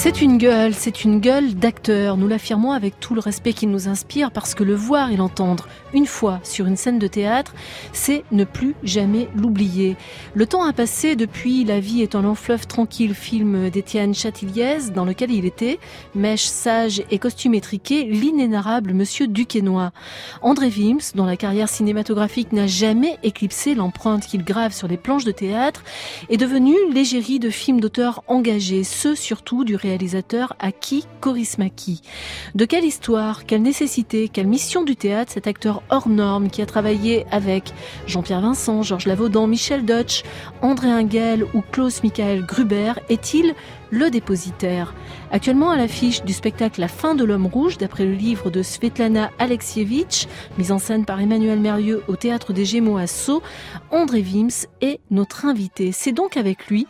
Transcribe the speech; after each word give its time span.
C'est 0.00 0.22
une 0.22 0.38
gueule, 0.38 0.74
c'est 0.74 1.02
une 1.02 1.18
gueule 1.18 1.54
d'acteur. 1.54 2.16
Nous 2.16 2.28
l'affirmons 2.28 2.70
avec 2.70 3.00
tout 3.00 3.14
le 3.16 3.20
respect 3.20 3.52
qui 3.52 3.66
nous 3.66 3.88
inspire 3.88 4.30
parce 4.30 4.54
que 4.54 4.62
le 4.62 4.76
voir 4.76 5.10
et 5.10 5.16
l'entendre 5.16 5.66
une 5.92 6.06
fois 6.06 6.38
sur 6.44 6.66
une 6.66 6.76
scène 6.76 7.00
de 7.00 7.08
théâtre, 7.08 7.52
c'est 7.92 8.22
ne 8.30 8.44
plus 8.44 8.76
jamais 8.84 9.28
l'oublier. 9.34 9.96
Le 10.34 10.46
temps 10.46 10.62
a 10.62 10.72
passé 10.72 11.16
depuis 11.16 11.64
La 11.64 11.80
vie 11.80 12.00
est 12.00 12.14
un 12.14 12.22
long 12.22 12.36
fleuve 12.36 12.68
tranquille, 12.68 13.12
film 13.12 13.70
d'Étienne 13.70 14.14
Chatiliez, 14.14 14.90
dans 14.94 15.04
lequel 15.04 15.32
il 15.32 15.44
était, 15.44 15.80
mèche 16.14 16.44
sage 16.44 17.02
et 17.10 17.18
costume 17.18 17.54
étriqué, 17.54 18.04
l'inénarrable 18.04 18.92
Monsieur 18.92 19.26
Duquesnoy. 19.26 19.90
André 20.42 20.68
Wims, 20.68 21.10
dont 21.16 21.26
la 21.26 21.36
carrière 21.36 21.68
cinématographique 21.68 22.52
n'a 22.52 22.68
jamais 22.68 23.18
éclipsé 23.24 23.74
l'empreinte 23.74 24.26
qu'il 24.26 24.44
grave 24.44 24.72
sur 24.72 24.86
les 24.86 24.96
planches 24.96 25.24
de 25.24 25.32
théâtre, 25.32 25.82
est 26.30 26.36
devenu 26.36 26.76
l'égérie 26.92 27.40
de 27.40 27.50
films 27.50 27.80
d'auteurs 27.80 28.22
engagés, 28.28 28.84
ceux 28.84 29.16
surtout 29.16 29.64
du 29.64 29.74
réalisateur 29.74 29.87
Aki 30.58 31.04
Korismaki. 31.20 32.02
De 32.54 32.64
quelle 32.64 32.84
histoire, 32.84 33.46
quelle 33.46 33.62
nécessité, 33.62 34.28
quelle 34.28 34.46
mission 34.46 34.82
du 34.82 34.96
théâtre 34.96 35.32
cet 35.32 35.46
acteur 35.46 35.82
hors 35.90 36.08
norme 36.08 36.50
qui 36.50 36.62
a 36.62 36.66
travaillé 36.66 37.26
avec 37.30 37.72
Jean-Pierre 38.06 38.40
Vincent, 38.40 38.82
Georges 38.82 39.06
Lavaudan, 39.06 39.46
Michel 39.46 39.84
Deutsch, 39.84 40.22
André 40.62 40.88
Ingel 40.90 41.44
ou 41.54 41.62
Klaus 41.72 42.02
Michael 42.02 42.44
Gruber 42.44 42.94
est-il 43.08 43.54
le 43.90 44.10
dépositaire? 44.10 44.94
Actuellement 45.30 45.70
à 45.70 45.76
l'affiche 45.76 46.22
du 46.22 46.32
spectacle 46.32 46.80
La 46.80 46.88
fin 46.88 47.14
de 47.14 47.24
l'homme 47.24 47.46
rouge, 47.46 47.78
d'après 47.78 48.04
le 48.04 48.12
livre 48.12 48.50
de 48.50 48.62
Svetlana 48.62 49.30
Alexievitch, 49.38 50.26
mise 50.58 50.72
en 50.72 50.78
scène 50.78 51.04
par 51.04 51.20
Emmanuel 51.20 51.58
Mérieux 51.58 52.02
au 52.08 52.16
Théâtre 52.16 52.52
des 52.52 52.64
Gémeaux 52.64 52.98
à 52.98 53.06
Sceaux, 53.06 53.42
André 53.90 54.20
Wims 54.20 54.66
est 54.80 55.00
notre 55.10 55.46
invité. 55.46 55.92
C'est 55.92 56.12
donc 56.12 56.36
avec 56.36 56.68
lui 56.68 56.86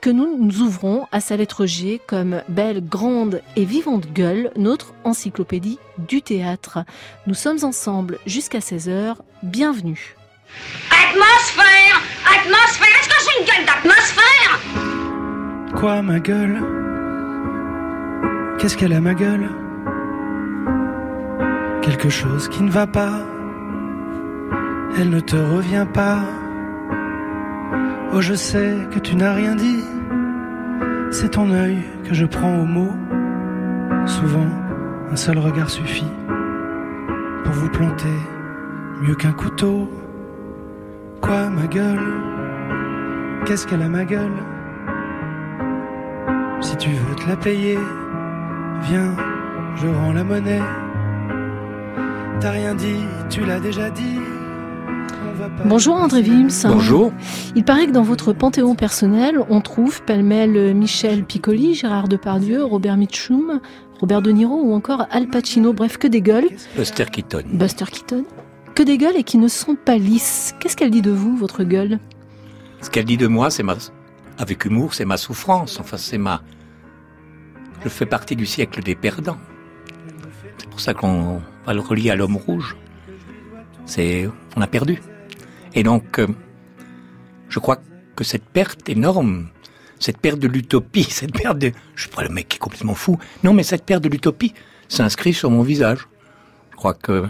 que 0.00 0.10
nous 0.10 0.36
nous 0.38 0.60
ouvrons 0.60 1.06
à 1.12 1.20
sa 1.20 1.36
lettre 1.36 1.66
G 1.66 2.00
comme 2.06 2.42
belle, 2.48 2.86
grande 2.86 3.42
et 3.56 3.64
vivante 3.64 4.12
gueule, 4.12 4.50
notre 4.56 4.94
encyclopédie 5.04 5.78
du 5.98 6.22
théâtre. 6.22 6.80
Nous 7.26 7.34
sommes 7.34 7.58
ensemble 7.62 8.18
jusqu'à 8.26 8.60
16h. 8.60 9.16
Bienvenue. 9.42 10.16
Atmosphère 10.90 12.02
Atmosphère 12.24 12.88
Est-ce 13.00 13.08
que 13.08 13.14
j'ai 13.20 13.40
une 13.40 13.46
gueule 13.46 13.66
d'atmosphère? 13.66 14.60
Quoi, 15.76 16.02
ma 16.02 16.20
gueule? 16.20 16.62
Qu'est-ce 18.58 18.76
qu'elle 18.76 18.92
a, 18.92 19.00
ma 19.00 19.14
gueule? 19.14 19.50
Quelque 21.82 22.08
chose 22.08 22.48
qui 22.48 22.62
ne 22.62 22.70
va 22.70 22.86
pas. 22.86 23.20
Elle 24.98 25.10
ne 25.10 25.20
te 25.20 25.36
revient 25.36 25.86
pas. 25.92 26.22
Oh, 28.18 28.22
je 28.22 28.32
sais 28.32 28.74
que 28.92 28.98
tu 28.98 29.14
n'as 29.14 29.34
rien 29.34 29.54
dit. 29.54 29.84
C'est 31.10 31.32
ton 31.32 31.50
œil 31.50 31.76
que 32.02 32.14
je 32.14 32.24
prends 32.24 32.60
au 32.60 32.64
mot. 32.64 32.94
Souvent, 34.06 34.48
un 35.10 35.16
seul 35.16 35.38
regard 35.38 35.68
suffit 35.68 36.10
pour 37.44 37.52
vous 37.52 37.68
planter 37.68 38.16
mieux 39.02 39.16
qu'un 39.16 39.32
couteau. 39.32 39.90
Quoi, 41.20 41.50
ma 41.50 41.66
gueule? 41.66 42.08
Qu'est-ce 43.44 43.66
qu'elle 43.66 43.82
a, 43.82 43.88
ma 43.90 44.06
gueule? 44.06 44.38
Si 46.62 46.74
tu 46.78 46.88
veux 46.88 47.16
te 47.16 47.28
la 47.28 47.36
payer, 47.36 47.78
viens, 48.80 49.14
je 49.74 49.88
rends 49.88 50.14
la 50.14 50.24
monnaie. 50.24 50.62
T'as 52.40 52.50
rien 52.52 52.74
dit, 52.74 53.04
tu 53.28 53.44
l'as 53.44 53.60
déjà 53.60 53.90
dit. 53.90 54.20
Bonjour 55.64 55.96
André 55.96 56.20
Wims. 56.20 56.64
Bonjour. 56.64 57.12
Il 57.54 57.64
paraît 57.64 57.86
que 57.86 57.92
dans 57.92 58.02
votre 58.02 58.32
panthéon 58.32 58.74
personnel, 58.74 59.38
on 59.48 59.60
trouve 59.60 60.02
pêle-mêle 60.02 60.74
Michel 60.74 61.24
Piccoli, 61.24 61.74
Gérard 61.74 62.08
Depardieu, 62.08 62.62
Robert 62.62 62.96
Mitchum, 62.96 63.60
Robert 64.00 64.22
De 64.22 64.30
Niro 64.30 64.60
ou 64.62 64.74
encore 64.74 65.06
Al 65.10 65.28
Pacino, 65.28 65.72
bref, 65.72 65.96
que 65.96 66.06
des 66.06 66.20
gueules. 66.20 66.48
Buster 66.76 67.06
Keaton. 67.06 67.42
Buster 67.52 67.86
Keaton. 67.86 68.24
Que 68.74 68.82
des 68.82 68.98
gueules 68.98 69.16
et 69.16 69.24
qui 69.24 69.38
ne 69.38 69.48
sont 69.48 69.74
pas 69.74 69.96
lisses. 69.96 70.54
Qu'est-ce 70.60 70.76
qu'elle 70.76 70.90
dit 70.90 71.02
de 71.02 71.10
vous, 71.10 71.36
votre 71.36 71.64
gueule? 71.64 71.98
Ce 72.82 72.90
qu'elle 72.90 73.06
dit 73.06 73.16
de 73.16 73.26
moi, 73.26 73.50
c'est 73.50 73.62
ma, 73.62 73.76
avec 74.38 74.64
humour, 74.66 74.94
c'est 74.94 75.06
ma 75.06 75.16
souffrance. 75.16 75.80
Enfin, 75.80 75.96
c'est 75.96 76.18
ma, 76.18 76.42
je 77.82 77.88
fais 77.88 78.06
partie 78.06 78.36
du 78.36 78.46
siècle 78.46 78.82
des 78.82 78.94
perdants. 78.94 79.38
C'est 80.58 80.68
pour 80.68 80.80
ça 80.80 80.92
qu'on 80.94 81.40
va 81.64 81.74
le 81.74 81.80
relier 81.80 82.10
à 82.10 82.16
l'homme 82.16 82.36
rouge. 82.36 82.76
C'est, 83.86 84.28
on 84.56 84.60
a 84.60 84.66
perdu. 84.66 85.00
Et 85.76 85.82
donc, 85.82 86.18
euh, 86.18 86.26
je 87.50 87.58
crois 87.60 87.78
que 88.16 88.24
cette 88.24 88.44
perte 88.44 88.88
énorme, 88.88 89.48
cette 90.00 90.18
perte 90.18 90.40
de 90.40 90.48
l'utopie, 90.48 91.04
cette 91.08 91.32
perte 91.32 91.58
de... 91.58 91.70
Je 91.94 92.02
suis 92.02 92.10
pas 92.10 92.24
le 92.24 92.30
mec 92.30 92.48
qui 92.48 92.56
est 92.56 92.58
complètement 92.58 92.94
fou. 92.94 93.18
Non, 93.44 93.52
mais 93.52 93.62
cette 93.62 93.84
perte 93.84 94.02
de 94.02 94.08
l'utopie 94.08 94.54
s'inscrit 94.88 95.34
sur 95.34 95.50
mon 95.50 95.62
visage. 95.62 96.08
Je 96.72 96.76
crois 96.76 96.94
que, 96.94 97.26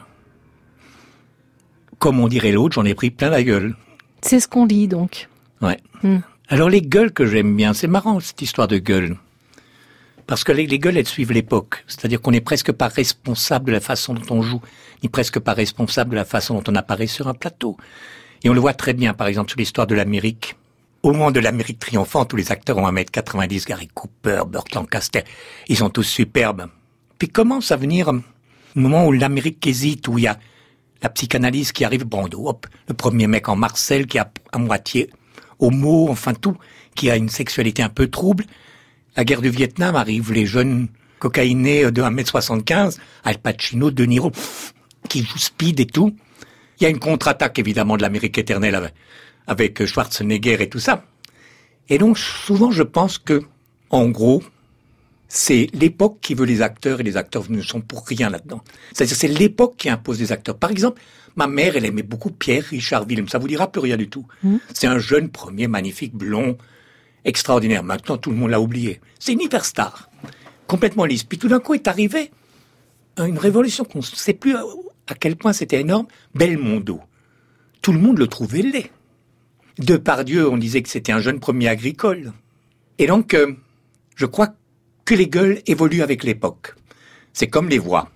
comme 1.99 2.21
on 2.21 2.29
dirait 2.29 2.53
l'autre, 2.53 2.75
j'en 2.75 2.85
ai 2.85 2.95
pris 2.95 3.11
plein 3.11 3.31
la 3.31 3.43
gueule. 3.43 3.75
C'est 4.23 4.41
ce 4.41 4.49
qu'on 4.49 4.65
lit 4.65 4.89
donc. 4.89 5.29
Ouais. 5.61 5.79
Hmm. 6.03 6.19
Alors 6.49 6.69
les 6.69 6.83
gueules 6.83 7.13
que 7.13 7.27
j'aime 7.27 7.57
bien, 7.57 7.75
c'est 7.75 7.87
marrant 7.89 8.21
cette 8.21 8.43
histoire 8.43 8.69
de 8.69 8.79
gueule. 8.79 9.17
Parce 10.29 10.45
que 10.45 10.53
les, 10.53 10.67
les 10.67 10.79
gueules, 10.79 10.97
elles 10.97 11.07
suivent 11.07 11.33
l'époque. 11.33 11.85
C'est-à-dire 11.87 12.21
qu'on 12.21 12.33
n'est 12.33 12.41
presque 12.41 12.73
pas 12.73 12.89
responsable 12.89 13.67
de 13.67 13.73
la 13.73 13.81
façon 13.81 14.15
dont 14.15 14.35
on 14.35 14.43
joue, 14.43 14.61
ni 15.03 15.09
presque 15.09 15.39
pas 15.39 15.53
responsable 15.53 16.11
de 16.11 16.17
la 16.17 16.25
façon 16.25 16.55
dont 16.55 16.65
on 16.69 16.75
apparaît 16.75 17.07
sur 17.07 17.29
un 17.29 17.35
plateau. 17.35 17.77
Et 18.47 18.49
on 18.49 18.55
le 18.55 18.61
voit 18.61 18.75
très 18.75 18.93
bien, 18.93 19.13
par 19.13 19.27
exemple, 19.27 19.51
sur 19.51 19.59
l'histoire 19.59 19.89
de 19.89 19.97
l'Amérique. 19.97 20.55
Au 21.03 21.11
moment 21.11 21.33
de 21.33 21.41
l'Amérique 21.41 21.81
triomphante, 21.81 22.31
tous 22.31 22.37
les 22.37 22.53
acteurs 22.53 22.79
ont 22.79 22.89
1m90, 22.89 23.67
Gary 23.67 23.89
Cooper, 23.93 24.43
Burt 24.47 24.73
Lancaster, 24.73 25.23
ils 25.67 25.77
sont 25.77 25.91
tous 25.91 26.05
superbes. 26.05 26.69
Puis 27.19 27.29
commence 27.29 27.73
à 27.73 27.77
venir 27.77 28.09
un 28.09 28.23
moment 28.77 29.05
où 29.05 29.11
l'Amérique 29.11 29.67
hésite, 29.67 30.07
où 30.07 30.17
il 30.19 30.23
y 30.23 30.27
a 30.29 30.39
la 31.03 31.09
psychanalyse 31.09 31.73
qui 31.73 31.85
arrive, 31.85 32.05
Brando, 32.05 32.47
hop, 32.47 32.69
le 32.87 32.95
premier 32.95 33.27
mec 33.27 33.49
en 33.49 33.57
Marcel 33.57 34.07
qui 34.07 34.17
a 34.21 34.31
à 34.53 34.59
moitié 34.59 35.11
homo, 35.59 36.07
enfin 36.09 36.33
tout, 36.33 36.57
qui 36.95 37.11
a 37.11 37.17
une 37.17 37.31
sexualité 37.31 37.83
un 37.83 37.89
peu 37.89 38.07
trouble. 38.07 38.45
La 39.17 39.25
guerre 39.25 39.43
du 39.43 39.51
Vietnam 39.51 39.97
arrive, 39.97 40.33
les 40.33 40.47
jeunes 40.47 40.87
cocaïnés 41.19 41.91
de 41.91 42.01
1m75, 42.01 42.99
Al 43.25 43.39
Pacino, 43.39 43.91
De 43.91 44.05
Niro, 44.05 44.31
qui 45.09 45.25
jouent 45.25 45.37
speed 45.37 45.81
et 45.81 45.87
tout. 45.87 46.15
Il 46.79 46.85
y 46.85 46.87
a 46.87 46.91
une 46.91 46.99
contre-attaque 46.99 47.59
évidemment 47.59 47.97
de 47.97 48.03
l'Amérique 48.03 48.39
éternelle 48.39 48.93
avec, 49.47 49.85
Schwarzenegger 49.85 50.63
et 50.63 50.69
tout 50.69 50.79
ça. 50.79 51.05
Et 51.89 51.99
donc 51.99 52.19
souvent 52.19 52.71
je 52.71 52.83
pense 52.83 53.19
que, 53.19 53.43
en 53.91 54.09
gros, 54.09 54.43
c'est 55.29 55.69
l'époque 55.73 56.19
qui 56.21 56.35
veut 56.35 56.47
les 56.47 56.63
acteurs 56.63 57.01
et 57.01 57.03
les 57.03 57.17
acteurs 57.17 57.45
ne 57.51 57.63
sont 57.63 57.81
pour 57.81 58.07
rien 58.07 58.31
là-dedans. 58.31 58.63
C'est-à-dire 58.93 59.17
c'est 59.17 59.29
l'époque 59.29 59.75
qui 59.77 59.89
impose 59.89 60.21
les 60.21 60.33
acteurs. 60.33 60.57
Par 60.57 60.71
exemple, 60.71 61.01
ma 61.35 61.47
mère, 61.47 61.77
elle 61.77 61.85
aimait 61.85 62.03
beaucoup 62.03 62.31
Pierre 62.31 62.65
Richard 62.65 63.07
Willem. 63.07 63.29
Ça 63.29 63.39
vous 63.39 63.49
dira 63.49 63.71
plus 63.71 63.81
rien 63.81 63.97
du 63.97 64.09
tout. 64.09 64.27
C'est 64.73 64.87
un 64.87 64.99
jeune 64.99 65.29
premier, 65.29 65.67
magnifique, 65.69 66.15
blond, 66.15 66.57
extraordinaire. 67.25 67.83
Maintenant, 67.83 68.17
tout 68.17 68.31
le 68.31 68.37
monde 68.37 68.51
l'a 68.51 68.61
oublié. 68.61 69.01
C'est 69.19 69.33
une 69.33 69.41
hyperstar. 69.41 70.11
Complètement 70.67 71.05
lisse. 71.05 71.25
Puis 71.25 71.39
tout 71.39 71.49
d'un 71.49 71.61
coup 71.61 71.75
est 71.75 71.89
arrivé 71.89 72.31
une 73.19 73.39
révolution 73.39 73.85
qu'on 73.85 74.01
ne 74.01 74.05
sait 74.05 74.35
plus 74.35 74.55
à 75.07 75.15
quel 75.15 75.37
point 75.37 75.53
c'était 75.53 75.81
énorme? 75.81 76.07
Belmondo. 76.35 77.01
Tout 77.83 77.93
le 77.93 77.99
monde 77.99 78.19
le 78.19 78.27
trouvait 78.27 78.63
laid. 78.63 78.91
Depardieu, 79.79 80.49
on 80.49 80.57
disait 80.57 80.83
que 80.83 80.89
c'était 80.89 81.13
un 81.13 81.21
jeune 81.21 81.39
premier 81.39 81.69
agricole. 81.69 82.33
Et 82.99 83.07
donc, 83.07 83.35
euh, 83.35 83.53
je 84.17 84.27
crois 84.27 84.49
que 85.05 85.15
les 85.15 85.29
gueules 85.29 85.61
évoluent 85.67 86.03
avec 86.03 86.25
l'époque. 86.25 86.75
C'est 87.33 87.49
comme 87.49 87.69
les 87.69 87.79
voix. 87.79 88.11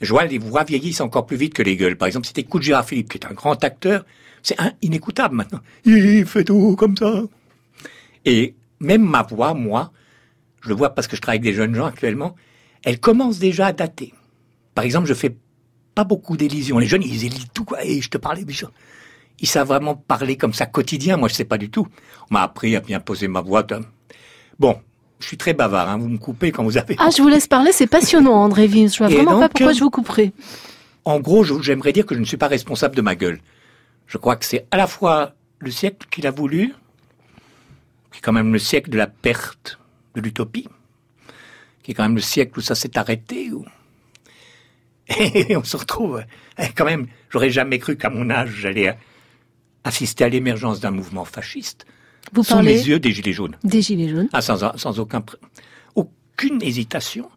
Je 0.00 0.08
vois 0.10 0.24
les 0.24 0.38
voix 0.38 0.64
vieillissent 0.64 1.00
encore 1.00 1.26
plus 1.26 1.36
vite 1.36 1.54
que 1.54 1.62
les 1.62 1.76
gueules. 1.76 1.96
Par 1.96 2.06
exemple, 2.06 2.26
t'écoutes 2.26 2.62
Gérard 2.62 2.84
Philippe, 2.84 3.10
qui 3.10 3.18
est 3.18 3.26
un 3.26 3.34
grand 3.34 3.62
acteur, 3.62 4.04
c'est 4.42 4.56
inécoutable 4.80 5.36
maintenant. 5.36 5.60
Il 5.84 6.26
fait 6.26 6.44
tout 6.44 6.76
comme 6.76 6.96
ça. 6.96 7.22
Et 8.24 8.54
même 8.80 9.02
ma 9.02 9.22
voix, 9.22 9.54
moi, 9.54 9.92
je 10.62 10.68
le 10.68 10.74
vois 10.74 10.90
parce 10.90 11.06
que 11.06 11.16
je 11.16 11.20
travaille 11.20 11.38
avec 11.38 11.50
des 11.50 11.54
jeunes 11.54 11.74
gens 11.74 11.86
actuellement, 11.86 12.34
elle 12.84 12.98
commence 12.98 13.38
déjà 13.38 13.66
à 13.66 13.72
dater. 13.72 14.12
Par 14.74 14.84
exemple, 14.84 15.06
je 15.06 15.14
fais 15.14 15.36
pas 15.94 16.04
beaucoup 16.04 16.36
d'élisions. 16.36 16.78
Les 16.78 16.86
jeunes, 16.86 17.02
ils 17.02 17.24
élisent 17.24 17.48
tout, 17.52 17.64
quoi. 17.64 17.84
Et 17.84 18.00
je 18.00 18.08
te 18.08 18.18
parlais, 18.18 18.44
déjà. 18.44 18.70
Ils 19.40 19.48
savent 19.48 19.68
vraiment 19.68 19.94
parler 19.94 20.36
comme 20.36 20.52
ça 20.52 20.66
quotidien. 20.66 21.16
Moi, 21.16 21.28
je 21.28 21.34
sais 21.34 21.44
pas 21.44 21.58
du 21.58 21.70
tout. 21.70 21.86
On 22.30 22.34
m'a 22.34 22.42
appris 22.42 22.76
à 22.76 22.80
bien 22.80 23.00
poser 23.00 23.28
ma 23.28 23.40
voix. 23.40 23.66
Bon, 24.58 24.78
je 25.20 25.26
suis 25.26 25.36
très 25.36 25.54
bavard. 25.54 25.88
Hein. 25.88 25.98
Vous 25.98 26.08
me 26.08 26.18
coupez 26.18 26.52
quand 26.52 26.64
vous 26.64 26.76
avez. 26.76 26.96
Ah, 26.98 27.10
je 27.14 27.22
vous 27.22 27.28
laisse 27.28 27.46
parler, 27.46 27.72
c'est 27.72 27.86
passionnant 27.86 28.34
André 28.34 28.66
Wims. 28.66 28.92
Je 28.92 28.98
vois 28.98 29.10
Et 29.10 29.16
vraiment 29.16 29.40
pas 29.40 29.48
pourquoi 29.48 29.70
euh, 29.70 29.74
je 29.74 29.80
vous 29.80 29.90
couperai. 29.90 30.32
En 31.04 31.18
gros, 31.18 31.44
j'aimerais 31.60 31.92
dire 31.92 32.06
que 32.06 32.14
je 32.14 32.20
ne 32.20 32.24
suis 32.24 32.36
pas 32.36 32.48
responsable 32.48 32.94
de 32.94 33.02
ma 33.02 33.14
gueule. 33.14 33.40
Je 34.06 34.18
crois 34.18 34.36
que 34.36 34.44
c'est 34.44 34.66
à 34.70 34.76
la 34.76 34.86
fois 34.86 35.32
le 35.58 35.70
siècle 35.70 36.06
qu'il 36.10 36.26
a 36.26 36.30
voulu, 36.30 36.74
qui 38.12 38.18
est 38.18 38.20
quand 38.20 38.32
même 38.32 38.52
le 38.52 38.58
siècle 38.58 38.90
de 38.90 38.98
la 38.98 39.06
perte 39.06 39.78
de 40.14 40.20
l'utopie, 40.20 40.68
qui 41.82 41.90
est 41.90 41.94
quand 41.94 42.02
même 42.02 42.14
le 42.14 42.20
siècle 42.20 42.58
où 42.58 42.62
ça 42.62 42.74
s'est 42.74 42.98
arrêté, 42.98 43.50
où... 43.52 43.64
et 45.18 45.56
on 45.56 45.64
se 45.64 45.76
retrouve 45.76 46.22
quand 46.76 46.84
même, 46.84 47.06
j'aurais 47.30 47.50
jamais 47.50 47.78
cru 47.78 47.96
qu'à 47.96 48.10
mon 48.10 48.30
âge, 48.30 48.50
j'allais 48.58 48.96
assister 49.84 50.24
à 50.24 50.28
l'émergence 50.28 50.80
d'un 50.80 50.90
mouvement 50.90 51.24
fasciste. 51.24 51.86
Vous 52.32 52.44
sous 52.44 52.60
les 52.60 52.88
yeux 52.88 53.00
des 53.00 53.12
Gilets 53.12 53.32
jaunes. 53.32 53.56
Des 53.64 53.82
Gilets 53.82 54.08
jaunes. 54.08 54.28
Ah, 54.32 54.40
sans, 54.40 54.76
sans 54.76 55.00
aucun, 55.00 55.24
aucune 55.94 56.62
hésitation. 56.62 57.28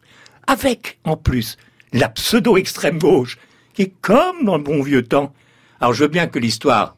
Avec, 0.46 0.98
en 1.04 1.16
plus, 1.16 1.56
la 1.92 2.08
pseudo-extrême 2.08 2.98
gauche, 2.98 3.38
qui 3.74 3.82
est 3.82 3.94
comme 4.00 4.44
dans 4.44 4.56
le 4.56 4.62
bon 4.62 4.82
vieux 4.82 5.04
temps. 5.04 5.34
Alors 5.80 5.92
je 5.92 6.04
veux 6.04 6.08
bien 6.08 6.28
que 6.28 6.38
l'histoire 6.38 6.96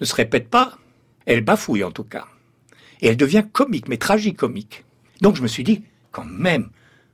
ne 0.00 0.06
se 0.06 0.14
répète 0.14 0.48
pas, 0.48 0.78
elle 1.26 1.40
bafouille 1.40 1.82
en 1.82 1.90
tout 1.90 2.04
cas. 2.04 2.26
Et 3.00 3.08
elle 3.08 3.16
devient 3.16 3.44
comique, 3.52 3.88
mais 3.88 3.96
tragicomique. 3.96 4.84
Donc 5.20 5.36
je 5.36 5.42
me 5.42 5.48
suis 5.48 5.64
dit, 5.64 5.82
quand 6.12 6.24
même, 6.24 6.70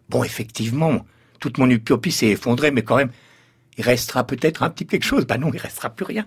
bon, 0.08 0.24
effectivement, 0.24 1.06
toute 1.40 1.58
mon 1.58 1.68
utopie 1.68 2.12
s'est 2.12 2.28
effondrée, 2.28 2.70
mais 2.70 2.82
quand 2.82 2.96
même, 2.96 3.10
il 3.76 3.84
restera 3.84 4.24
peut-être 4.24 4.62
un 4.62 4.70
petit 4.70 4.86
quelque 4.86 5.04
chose. 5.04 5.26
Ben 5.26 5.38
non, 5.38 5.50
il 5.52 5.58
restera 5.58 5.90
plus 5.90 6.04
rien. 6.04 6.26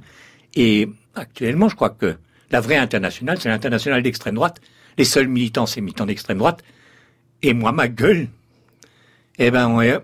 Et 0.56 0.90
actuellement, 1.16 1.70
je 1.70 1.76
crois 1.76 1.92
que 1.92 2.18
la 2.52 2.60
vraie 2.60 2.78
internationale, 2.78 3.40
c'est 3.40 3.50
l'internationale 3.50 4.04
d'extrême 4.04 4.36
droite. 4.36 4.60
Les 4.98 5.06
seuls 5.06 5.28
militants, 5.28 5.66
c'est 5.66 5.82
militants 5.82 6.06
d'extrême 6.06 6.38
droite. 6.38 6.64
Et 7.42 7.54
moi, 7.54 7.72
ma 7.72 7.88
gueule, 7.88 8.30
eh 9.40 9.52
ben, 9.52 9.74
ouais, 9.76 10.00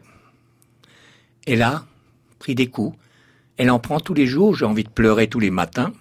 elle 1.46 1.62
a 1.62 1.86
pris 2.40 2.56
des 2.56 2.68
coups. 2.68 2.98
Elle 3.58 3.72
en 3.72 3.80
prend 3.80 4.00
tous 4.00 4.14
les 4.14 4.28
jours. 4.28 4.56
J'ai 4.56 4.66
envie 4.66 4.84
de 4.84 4.90
pleurer 4.90 5.28
tous 5.28 5.40
les 5.40 5.52
matins. 5.52 5.92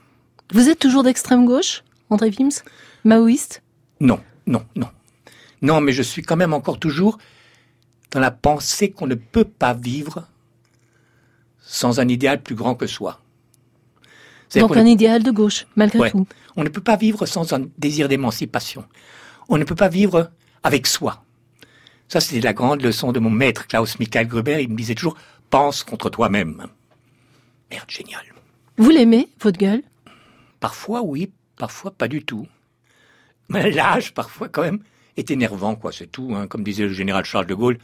Vous 0.52 0.68
êtes 0.68 0.78
toujours 0.78 1.02
d'extrême 1.02 1.44
gauche, 1.44 1.82
André 2.08 2.30
Wims? 2.38 2.62
Maoïste? 3.04 3.62
Non, 4.00 4.20
non, 4.46 4.64
non. 4.76 4.88
Non, 5.60 5.80
mais 5.80 5.92
je 5.92 6.02
suis 6.02 6.22
quand 6.22 6.36
même 6.36 6.54
encore 6.54 6.78
toujours 6.78 7.18
dans 8.10 8.20
la 8.20 8.30
pensée 8.30 8.90
qu'on 8.90 9.06
ne 9.06 9.14
peut 9.14 9.44
pas 9.44 9.74
vivre 9.74 10.26
sans 11.60 12.00
un 12.00 12.08
idéal 12.08 12.42
plus 12.42 12.54
grand 12.54 12.74
que 12.74 12.86
soi. 12.86 13.20
Donc 14.56 14.76
un 14.76 14.86
idéal 14.86 15.22
de 15.22 15.30
gauche, 15.30 15.66
malgré 15.76 16.10
tout. 16.10 16.26
On 16.56 16.64
ne 16.64 16.70
peut 16.70 16.80
pas 16.80 16.96
vivre 16.96 17.26
sans 17.26 17.52
un 17.52 17.66
désir 17.76 18.08
d'émancipation. 18.08 18.84
On 19.48 19.58
ne 19.58 19.64
peut 19.64 19.74
pas 19.74 19.88
vivre 19.88 20.30
avec 20.62 20.86
soi. 20.86 21.22
Ça, 22.08 22.20
c'était 22.20 22.40
la 22.40 22.54
grande 22.54 22.82
leçon 22.82 23.12
de 23.12 23.20
mon 23.20 23.30
maître, 23.30 23.66
Klaus 23.66 23.98
Michael 23.98 24.26
Gruber. 24.26 24.62
Il 24.62 24.70
me 24.70 24.76
disait 24.76 24.94
toujours, 24.94 25.16
pense 25.50 25.82
contre 25.82 26.08
toi-même. 26.08 26.66
Merde, 27.70 27.90
génial. 27.90 28.22
Vous 28.78 28.90
l'aimez, 28.90 29.28
votre 29.40 29.58
gueule? 29.58 29.82
Parfois, 30.60 31.02
oui. 31.02 31.30
Parfois, 31.56 31.90
pas 31.90 32.08
du 32.08 32.24
tout. 32.24 32.46
Mais 33.50 33.70
l'âge, 33.70 34.14
parfois, 34.14 34.48
quand 34.48 34.62
même, 34.62 34.82
est 35.18 35.30
énervant, 35.30 35.74
quoi. 35.74 35.92
C'est 35.92 36.06
tout. 36.06 36.32
Hein. 36.34 36.46
Comme 36.46 36.62
disait 36.62 36.84
le 36.84 36.92
général 36.92 37.24
Charles 37.24 37.46
de 37.46 37.54
Gaulle, 37.54 37.78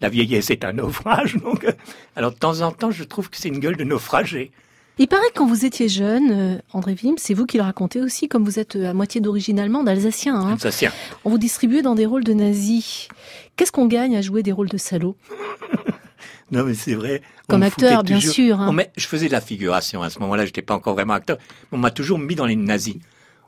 la 0.00 0.08
vieillesse 0.08 0.50
est 0.50 0.64
un 0.64 0.72
naufrage. 0.72 1.36
Donc, 1.42 1.64
euh, 1.64 1.72
alors 2.16 2.32
de 2.32 2.38
temps 2.38 2.60
en 2.60 2.72
temps, 2.72 2.90
je 2.90 3.04
trouve 3.04 3.30
que 3.30 3.36
c'est 3.36 3.48
une 3.48 3.58
gueule 3.58 3.76
de 3.76 3.84
naufragé. 3.84 4.50
Il 4.98 5.08
paraît 5.08 5.28
que 5.28 5.38
quand 5.38 5.46
vous 5.46 5.64
étiez 5.64 5.88
jeune, 5.88 6.30
euh, 6.30 6.58
André 6.72 6.94
Wim, 7.02 7.14
c'est 7.16 7.32
vous 7.32 7.46
qui 7.46 7.56
le 7.56 7.62
racontez 7.62 8.02
aussi, 8.02 8.28
comme 8.28 8.44
vous 8.44 8.58
êtes 8.58 8.76
euh, 8.76 8.90
à 8.90 8.92
moitié 8.92 9.20
d'origine 9.20 9.58
allemande, 9.58 9.88
alsacien. 9.88 10.34
Hein. 10.36 10.52
Alsacien. 10.52 10.92
On 11.24 11.30
vous 11.30 11.38
distribuait 11.38 11.82
dans 11.82 11.94
des 11.94 12.04
rôles 12.04 12.24
de 12.24 12.34
nazis. 12.34 13.08
Qu'est-ce 13.56 13.72
qu'on 13.72 13.86
gagne 13.86 14.16
à 14.16 14.20
jouer 14.20 14.42
des 14.42 14.52
rôles 14.52 14.68
de 14.68 14.76
salauds 14.76 15.16
Non, 16.50 16.64
mais 16.64 16.74
c'est 16.74 16.94
vrai. 16.94 17.22
Comme 17.48 17.62
acteur, 17.62 18.02
bien 18.02 18.20
sûr. 18.20 18.60
Hein. 18.60 18.76
je 18.96 19.06
faisais 19.06 19.28
de 19.28 19.32
la 19.32 19.40
figuration 19.40 20.02
à 20.02 20.10
ce 20.10 20.18
moment-là. 20.18 20.44
J'étais 20.44 20.62
pas 20.62 20.74
encore 20.74 20.94
vraiment 20.94 21.14
acteur. 21.14 21.38
On 21.72 21.78
m'a 21.78 21.92
toujours 21.92 22.18
mis 22.18 22.34
dans 22.34 22.46
les 22.46 22.56
nazis. 22.56 22.96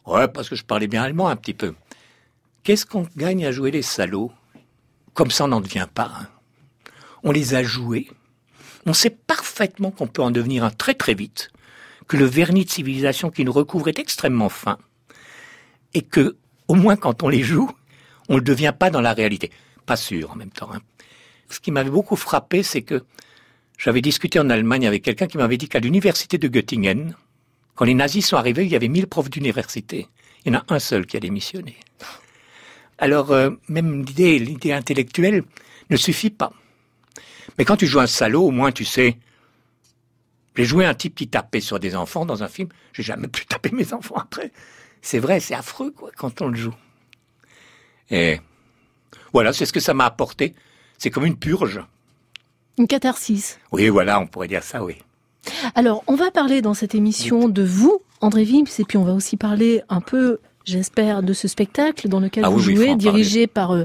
Ouais, 0.07 0.29
parce 0.29 0.49
que 0.49 0.55
je 0.57 0.65
parlais 0.65 0.87
bien 0.87 1.03
allemand 1.03 1.29
un 1.29 1.37
petit 1.37 1.55
peu. 1.55 1.75
Qu'est-ce 2.65 2.87
qu'on 2.87 3.07
gagne 3.17 3.45
à 3.45 3.53
jouer 3.53 3.71
les 3.71 3.83
salauds 3.83 4.33
Comme 5.15 5.31
ça, 5.31 5.45
on 5.45 5.49
n'en 5.49 5.61
devient 5.61 5.89
pas. 5.93 6.29
On 7.23 7.33
les 7.33 7.55
a 7.55 7.63
joués 7.63 8.09
on 8.87 8.93
sait 8.93 9.11
parfaitement 9.11 9.91
qu'on 9.91 10.07
peut 10.07 10.23
en 10.23 10.31
devenir 10.31 10.65
un 10.65 10.71
très 10.71 10.95
très 10.95 11.15
vite, 11.15 11.51
que 12.09 12.17
le 12.17 12.25
vernis 12.25 12.65
de 12.65 12.71
civilisation 12.71 13.31
qui 13.31 13.45
nous 13.45 13.53
recouvre 13.53 13.89
est 13.89 13.99
extrêmement 13.99 14.49
fin, 14.49 14.79
et 15.95 16.03
que, 16.03 16.37
au 16.69 16.75
moins 16.75 16.97
quand 16.97 17.23
on 17.23 17.29
les 17.29 17.43
joue, 17.43 17.71
on 18.29 18.35
ne 18.35 18.39
le 18.39 18.45
devient 18.45 18.75
pas 18.77 18.91
dans 18.91 19.01
la 19.01 19.13
réalité. 19.13 19.51
Pas 19.87 19.97
sûr 19.97 20.31
en 20.31 20.37
même 20.37 20.51
temps. 20.51 20.71
Hein. 20.73 20.81
Ce 21.49 21.61
qui 21.61 21.71
m'avait 21.71 21.91
beaucoup 21.91 22.17
frappé, 22.17 22.63
c'est 22.63 22.83
que 22.83 23.05
j'avais 23.79 24.01
discuté 24.01 24.39
en 24.39 24.49
Allemagne 24.49 24.87
avec 24.87 25.03
quelqu'un 25.03 25.27
qui 25.27 25.39
m'avait 25.39 25.57
dit 25.57 25.69
qu'à 25.69 25.81
l'université 25.81 26.39
de 26.39 26.49
Göttingen, 26.49 27.15
quand 27.75 27.85
les 27.85 27.95
nazis 27.95 28.27
sont 28.27 28.37
arrivés, 28.37 28.65
il 28.65 28.71
y 28.71 28.77
avait 28.77 28.89
mille 28.89 29.07
profs 29.07 29.31
d'université. 29.31 30.09
Il 30.45 30.53
y 30.53 30.57
en 30.57 30.61
a 30.61 30.65
un 30.69 30.79
seul 30.79 31.07
qui 31.07 31.17
a 31.17 31.21
démissionné. 31.21 31.77
Alors, 33.03 33.33
euh, 33.33 33.51
même 33.67 34.05
l'idée, 34.05 34.39
l'idée 34.39 34.71
intellectuelle 34.71 35.43
ne 35.91 35.97
suffit 35.97 36.31
pas. 36.31 36.53
Mais 37.59 37.65
quand 37.65 37.77
tu 37.77 37.89
joues 37.89 37.99
un 37.99 38.07
salaud, 38.07 38.45
au 38.45 38.53
moins 38.53 38.71
tu 38.71 38.85
sais. 38.85 39.19
J'ai 40.55 40.65
joué 40.65 40.85
un 40.87 40.95
type 40.95 41.17
qui 41.17 41.27
tapait 41.27 41.59
sur 41.59 41.81
des 41.81 41.97
enfants 41.97 42.25
dans 42.25 42.45
un 42.45 42.49
film. 42.49 42.69
J'ai 42.93 43.03
jamais 43.03 43.27
pu 43.27 43.45
taper 43.45 43.73
mes 43.73 43.93
enfants 43.93 44.15
après. 44.15 44.53
C'est 45.01 45.19
vrai, 45.19 45.41
c'est 45.41 45.55
affreux 45.55 45.91
quoi 45.91 46.13
quand 46.17 46.43
on 46.43 46.47
le 46.47 46.55
joue. 46.55 46.77
Et 48.09 48.39
voilà, 49.33 49.53
c'est 49.53 49.67
ce 49.67 49.73
que 49.73 49.81
ça 49.81 49.95
m'a 49.95 50.05
apporté. 50.05 50.55
C'est 50.97 51.11
comme 51.11 51.27
une 51.27 51.37
purge. 51.37 51.81
Une 52.79 52.87
catharsis. 52.87 53.59
Oui, 53.73 53.89
voilà, 53.89 54.21
on 54.21 54.29
pourrait 54.29 54.47
dire 54.47 54.63
ça, 54.63 54.85
oui. 54.85 54.95
Alors, 55.75 56.05
on 56.07 56.15
va 56.15 56.31
parler 56.31 56.63
dans 56.63 56.75
cette 56.75 56.95
émission 56.95 57.49
de 57.49 57.65
vous, 57.65 58.01
André 58.21 58.45
Vims, 58.45 58.79
et 58.79 58.85
puis 58.85 58.97
on 58.97 59.05
va 59.05 59.13
aussi 59.13 59.37
parler 59.37 59.83
un 59.89 60.01
peu 60.01 60.39
j'espère, 60.65 61.23
de 61.23 61.33
ce 61.33 61.49
spectacle 61.49 62.09
dans 62.09 62.21
lequel 62.21 62.45
ah 62.45 62.49
vous 62.49 62.59
jouez, 62.59 62.95
dirigé 62.97 63.47
par 63.47 63.73
euh, 63.73 63.85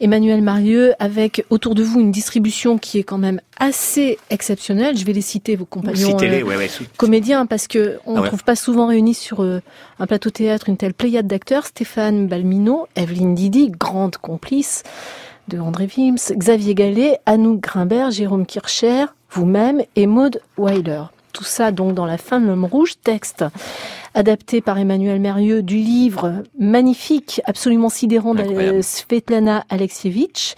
Emmanuel 0.00 0.42
Marieux, 0.42 0.94
avec 0.98 1.44
autour 1.50 1.74
de 1.74 1.82
vous 1.82 2.00
une 2.00 2.10
distribution 2.10 2.78
qui 2.78 2.98
est 2.98 3.02
quand 3.02 3.18
même 3.18 3.40
assez 3.58 4.18
exceptionnelle. 4.30 4.96
Je 4.96 5.04
vais 5.04 5.12
les 5.12 5.20
citer, 5.20 5.56
vos 5.56 5.64
compagnons 5.64 6.16
euh, 6.20 6.68
comédiens, 6.96 7.46
parce 7.46 7.66
que 7.66 7.98
on 8.06 8.14
ne 8.14 8.20
ah 8.20 8.26
trouve 8.26 8.44
pas 8.44 8.56
souvent 8.56 8.86
réunis 8.86 9.14
sur 9.14 9.42
euh, 9.42 9.60
un 9.98 10.06
plateau 10.06 10.30
théâtre 10.30 10.68
une 10.68 10.76
telle 10.76 10.94
pléiade 10.94 11.26
d'acteurs. 11.26 11.66
Stéphane 11.66 12.26
Balmino, 12.26 12.86
Evelyne 12.96 13.34
Didi, 13.34 13.70
grande 13.70 14.16
complice 14.16 14.82
de 15.48 15.58
André 15.58 15.88
Wims, 15.96 16.32
Xavier 16.32 16.74
Gallet, 16.74 17.18
Anouk 17.26 17.60
Grimbert, 17.60 18.10
Jérôme 18.10 18.46
Kircher, 18.46 19.06
vous-même 19.30 19.82
et 19.96 20.06
Maude 20.06 20.40
Weiler. 20.56 21.02
Tout 21.32 21.44
ça 21.44 21.72
donc 21.72 21.94
dans 21.94 22.06
la 22.06 22.18
fin 22.18 22.40
de 22.40 22.46
l'homme 22.46 22.64
rouge, 22.64 22.94
texte 23.02 23.44
adapté 24.14 24.60
par 24.60 24.78
Emmanuel 24.78 25.20
Mérieux 25.20 25.62
du 25.62 25.76
livre 25.76 26.42
magnifique, 26.58 27.40
absolument 27.44 27.88
sidérant 27.88 28.34
de 28.34 28.80
Svetlana 28.82 29.64
Alexievitch. 29.68 30.54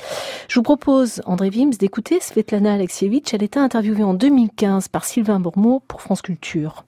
Je 0.49 0.55
vous 0.59 0.63
propose, 0.63 1.23
André 1.27 1.51
Wims, 1.51 1.73
d'écouter 1.79 2.19
Svetlana 2.21 2.75
Alexievitch. 2.75 3.35
Elle 3.35 3.43
était 3.43 3.61
interviewée 3.61 4.05
en 4.05 4.15
2015 4.15 4.89
par 4.89 5.05
Sylvain 5.05 5.41
Bourmeau 5.41 5.83
pour 5.87 6.01
France 6.01 6.23
Culture. 6.23 6.85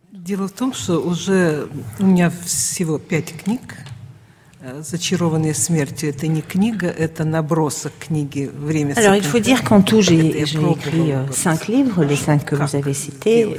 Alors 8.97 9.15
il 9.15 9.23
faut 9.23 9.39
dire 9.39 9.63
qu'en 9.63 9.83
tout 9.83 10.01
j'ai 10.01 10.41
écrit 10.41 11.13
euh, 11.13 11.31
cinq 11.31 11.69
livres, 11.69 12.05
les 12.05 12.17
cinq 12.17 12.45
que 12.47 12.57
vous 12.57 12.77
avez 12.77 12.95
cités. 12.95 13.57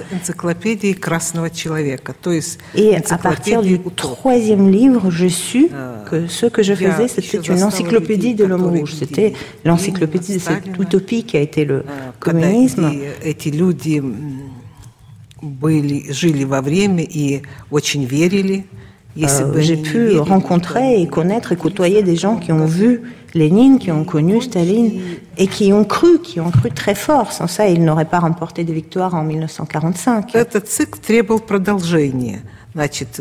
Et 2.76 2.96
à 2.96 3.18
partir 3.18 3.62
du 3.62 3.80
troisième 3.96 4.72
livre, 4.72 5.12
je 5.12 5.28
sus 5.28 5.68
que 6.10 6.28
ce 6.28 6.48
que 6.48 6.64
je 6.64 6.74
faisais, 6.74 7.08
c'était 7.08 7.38
une 7.38 7.64
encyclopédie 7.64 8.34
de 8.34 8.46
l'homme 8.46 8.66
rouge. 8.66 8.96
C'était 8.96 9.34
l'encyclopédie 9.64 10.34
de 10.36 10.40
cette 10.40 10.68
utopie 10.80 11.24
qui 11.24 11.38
a 11.38 11.42
été 11.42 11.66
le 11.66 11.84
communisme. 12.20 12.92
были, 15.46 16.12
жили 16.12 16.44
во 16.44 16.62
время 16.62 17.04
и 17.04 17.44
очень 17.70 18.06
верили 18.06 18.66
euh, 19.19 19.61
j'ai 19.61 19.77
pu 19.77 20.19
rencontrer 20.19 21.01
et 21.01 21.07
connaître 21.07 21.53
et 21.53 21.57
côtoyer 21.57 22.03
des 22.03 22.17
gens 22.17 22.37
qui 22.37 22.53
ont 22.53 22.67
vu 22.67 23.03
Lénine, 23.35 23.79
qui 23.79 23.91
ont 23.91 24.05
connu 24.05 24.41
Staline 24.41 25.01
et 25.37 25.47
qui 25.47 25.73
ont 25.73 25.85
cru, 25.85 26.21
qui 26.21 26.41
ont 26.41 26.51
cru 26.51 26.71
très 26.71 26.95
fort. 26.95 27.33
Sans 27.33 27.47
ça, 27.47 27.69
ils 27.69 27.85
n'auraient 27.85 28.05
pas 28.05 28.21
remporté 28.21 28.65
de 28.65 28.73
victoire 28.73 29.15
en 29.15 29.23
1945. 29.25 30.35
Этот 30.35 30.69
цикл 30.69 30.99
требовал 30.99 31.41
продолжения. 31.41 32.41
Значит, 32.75 33.21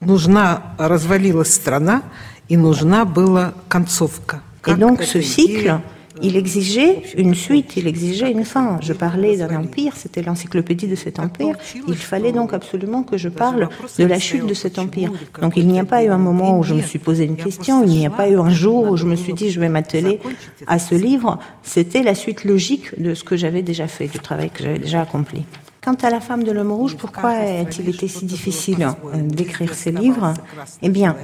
нужна 0.00 0.74
развалилась 0.78 1.52
страна 1.52 2.02
и 2.48 2.56
нужна 2.56 3.04
была 3.04 3.54
концовка. 3.68 4.42
Et 4.66 4.74
donc 4.74 5.02
ce 5.02 5.20
cycle 5.20 5.80
il 6.21 6.35
exigeait 6.35 7.01
une 7.17 7.35
suite, 7.35 7.77
il 7.77 7.87
exigeait 7.87 8.31
une 8.31 8.45
fin. 8.45 8.79
Je 8.81 8.93
parlais 8.93 9.37
d'un 9.37 9.55
empire, 9.55 9.93
c'était 9.95 10.21
l'encyclopédie 10.21 10.87
de 10.87 10.95
cet 10.95 11.19
empire. 11.19 11.55
Il 11.87 11.95
fallait 11.95 12.31
donc 12.31 12.53
absolument 12.53 13.03
que 13.03 13.17
je 13.17 13.29
parle 13.29 13.69
de 13.97 14.05
la 14.05 14.19
chute 14.19 14.45
de 14.45 14.53
cet 14.53 14.79
empire. 14.79 15.11
Donc 15.41 15.53
il 15.57 15.67
n'y 15.67 15.79
a 15.79 15.85
pas 15.85 16.03
eu 16.03 16.09
un 16.09 16.17
moment 16.17 16.59
où 16.59 16.63
je 16.63 16.73
me 16.73 16.81
suis 16.81 16.99
posé 16.99 17.25
une 17.25 17.37
question, 17.37 17.83
il 17.83 17.89
n'y 17.89 18.05
a 18.05 18.09
pas 18.09 18.29
eu 18.29 18.37
un 18.37 18.49
jour 18.49 18.89
où 18.89 18.97
je 18.97 19.05
me 19.05 19.15
suis 19.15 19.33
dit 19.33 19.49
je 19.49 19.59
vais 19.59 19.69
m'atteler 19.69 20.19
à 20.67 20.79
ce 20.79 20.95
livre. 20.95 21.39
C'était 21.63 22.03
la 22.03 22.15
suite 22.15 22.43
logique 22.43 22.99
de 22.99 23.13
ce 23.13 23.23
que 23.23 23.37
j'avais 23.37 23.61
déjà 23.61 23.87
fait, 23.87 24.07
du 24.07 24.19
travail 24.19 24.49
que 24.49 24.63
j'avais 24.63 24.79
déjà 24.79 25.01
accompli. 25.01 25.45
Quant 25.81 25.95
à 26.03 26.09
la 26.09 26.19
femme 26.19 26.43
de 26.43 26.51
l'homme 26.51 26.73
rouge, 26.73 26.97
pourquoi 26.97 27.29
a-t-il 27.29 27.87
été 27.89 28.07
si 28.07 28.25
difficile 28.25 28.83
euh, 28.83 29.21
d'écrire 29.21 29.73
ces 29.73 29.91
livres? 29.91 30.33
Eh 30.81 30.89
bien, 30.89 31.15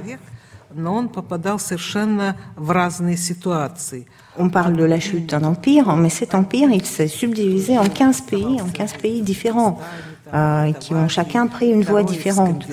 on 4.38 4.50
parle 4.50 4.76
de 4.76 4.84
la 4.84 5.00
chute 5.00 5.30
d'un 5.30 5.44
empire, 5.44 5.94
mais 5.96 6.10
cet 6.10 6.34
empire, 6.34 6.68
il 6.70 6.84
s'est 6.84 7.08
subdivisé 7.08 7.78
en 7.78 7.88
15 7.88 8.22
pays, 8.22 8.60
en 8.60 8.68
15 8.68 8.94
pays 8.94 9.22
différents, 9.22 9.78
euh, 10.34 10.72
qui 10.72 10.94
ont 10.94 11.08
chacun 11.08 11.46
pris 11.46 11.70
une 11.70 11.84
voie 11.84 12.02
différente. 12.02 12.66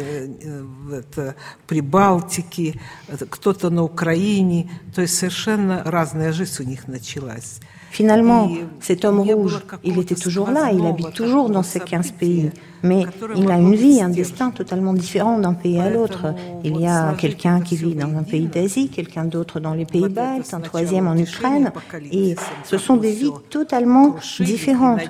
Finalement, 7.94 8.50
cet 8.80 9.06
homme 9.06 9.20
rouge, 9.20 9.60
il 9.84 10.00
était 10.00 10.16
toujours 10.16 10.50
là, 10.50 10.72
il 10.72 10.84
habite 10.84 11.14
toujours 11.14 11.52
dans 11.52 11.62
ces 11.62 11.80
15 11.80 12.14
pays, 12.14 12.50
mais 12.82 13.06
il 13.36 13.52
a 13.52 13.58
une 13.60 13.76
vie, 13.76 14.02
un 14.02 14.10
destin 14.10 14.50
totalement 14.50 14.94
différent 14.94 15.38
d'un 15.38 15.54
pays 15.54 15.80
à 15.80 15.92
l'autre. 15.92 16.34
Il 16.64 16.82
y 16.82 16.88
a 16.88 17.14
quelqu'un 17.14 17.62
qui 17.62 17.76
vit 17.76 17.94
dans 17.94 18.18
un 18.18 18.24
pays 18.24 18.48
d'Asie, 18.48 18.90
quelqu'un 18.90 19.26
d'autre 19.26 19.60
dans 19.60 19.76
les 19.76 19.86
pays 19.86 20.10
baltes, 20.10 20.56
un 20.56 20.60
troisième 20.60 21.08
en 21.08 21.16
Ukraine, 21.16 21.72
et 22.12 22.34
ce 22.64 22.80
sont 22.80 22.98
des 22.98 23.12
vies 23.12 23.30
totalement 23.52 24.16
différentes. 24.40 25.02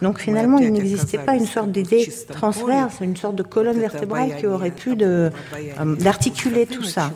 Donc 0.00 0.20
finalement, 0.20 0.58
il 0.58 0.72
n'existait 0.72 1.18
pas 1.18 1.34
une 1.34 1.46
sorte 1.46 1.72
d'idée 1.72 2.08
transverse, 2.28 2.98
une 3.00 3.16
sorte 3.16 3.34
de 3.34 3.42
colonne 3.42 3.78
vertébrale 3.78 4.36
qui 4.36 4.46
aurait 4.46 4.70
pu 4.70 4.96
euh, 5.00 5.30
d'articuler 5.98 6.66
tout 6.66 6.84
ça. 6.84 7.10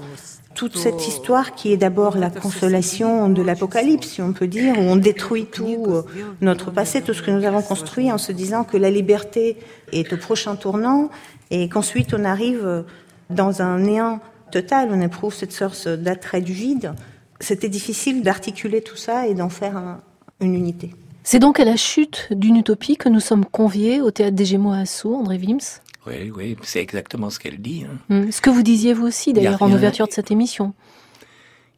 Toute 0.55 0.77
cette 0.77 1.09
histoire 1.09 1.55
qui 1.55 1.73
est 1.73 1.79
d'abord 1.79 2.19
la 2.19 2.29
consolation 2.29 3.31
de 3.31 3.41
l'apocalypse, 3.41 4.07
si 4.07 4.23
on 4.23 4.35
peut 4.35 4.47
dire, 4.47 4.79
où 4.79 4.83
on 4.83 4.97
détruit 4.97 5.47
tout 5.47 5.87
euh, 5.89 6.03
notre 6.43 6.71
passé, 6.71 7.01
tout 7.01 7.15
ce 7.15 7.23
que 7.23 7.31
nous 7.31 7.47
avons 7.47 7.63
construit 7.63 8.13
en 8.13 8.19
se 8.19 8.33
disant 8.33 8.65
que 8.65 8.77
la 8.77 8.91
liberté 8.91 9.57
est 9.93 10.13
au 10.13 10.19
prochain 10.19 10.57
tournant 10.57 11.09
et 11.51 11.71
qu'ensuite 11.71 12.13
on 12.13 12.25
arrive 12.27 12.67
euh, 12.67 12.83
dans 13.31 13.63
un 13.63 13.79
néant 13.79 14.21
total, 14.51 14.91
on 14.93 15.01
éprouve 15.01 15.33
cette 15.33 15.53
sorte 15.53 15.89
d'attrait 15.89 16.43
du 16.43 16.53
vide. 16.53 16.93
C'était 17.41 17.71
difficile 17.71 18.23
d'articuler 18.23 18.83
tout 18.83 18.97
ça 18.97 19.27
et 19.27 19.33
d'en 19.33 19.49
faire 19.49 19.79
un, 19.79 20.01
unité. 20.47 20.95
C'est 21.25 21.39
donc 21.39 21.61
à 21.61 21.65
la 21.65 21.77
chute 21.77 22.29
d'une 22.31 22.57
utopie 22.57 22.97
que 22.97 23.09
nous 23.09 23.21
sommes 23.21 23.45
conviés 23.45 24.01
au 24.01 24.11
théâtre 24.11 24.35
des 24.35 24.45
Gémeaux 24.45 24.73
à 24.73 24.87
Sceaux, 24.87 25.15
André 25.15 25.39
Wims 25.39 25.81
Oui, 26.07 26.33
oui, 26.35 26.57
c'est 26.63 26.81
exactement 26.81 27.31
ce 27.31 27.39
qu'elle 27.39 27.61
dit. 27.61 27.85
Hein. 27.85 27.99
Hum, 28.11 28.33
ce 28.33 28.41
que 28.41 28.51
vous 28.51 28.63
disiez 28.63 28.93
vous 28.93 29.07
aussi, 29.07 29.33
d'ailleurs, 29.33 29.63
en 29.63 29.71
ouverture 29.71 30.09
de 30.09 30.13
cette 30.13 30.31
émission. 30.31 30.75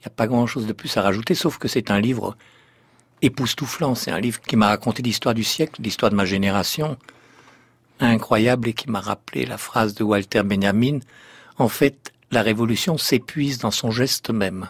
Il 0.01 0.09
n'y 0.09 0.13
a 0.13 0.17
pas 0.17 0.27
grand-chose 0.27 0.67
de 0.67 0.73
plus 0.73 0.97
à 0.97 1.03
rajouter, 1.03 1.35
sauf 1.35 1.59
que 1.59 1.69
c'est 1.69 1.91
un 1.91 2.01
livre 2.01 2.37
époustouflant. 3.21 3.95
C'est 3.95 4.11
un 4.11 4.21
livre 4.21 4.41
qui 4.41 4.57
m'a 4.57 4.69
raconté 4.69 5.03
l'histoire 5.03 5.35
du 5.35 5.45
siècle, 5.45 5.81
l'histoire 5.83 6.11
de 6.11 6.17
ma 6.17 6.25
génération, 6.25 6.97
incroyable 8.01 8.69
et 8.69 8.73
qui 8.73 8.91
m'a 8.91 9.01
rappelé 9.01 9.47
la 9.47 9.59
phrase 9.59 9.95
de 9.95 10.05
Walter 10.05 10.43
Benjamin. 10.43 11.01
En 11.59 11.69
fait, 11.69 12.13
la 12.31 12.43
révolution 12.43 12.99
s'épuise 12.99 13.59
dans 13.59 13.71
son 13.71 13.91
geste 13.91 14.31
même. 14.31 14.69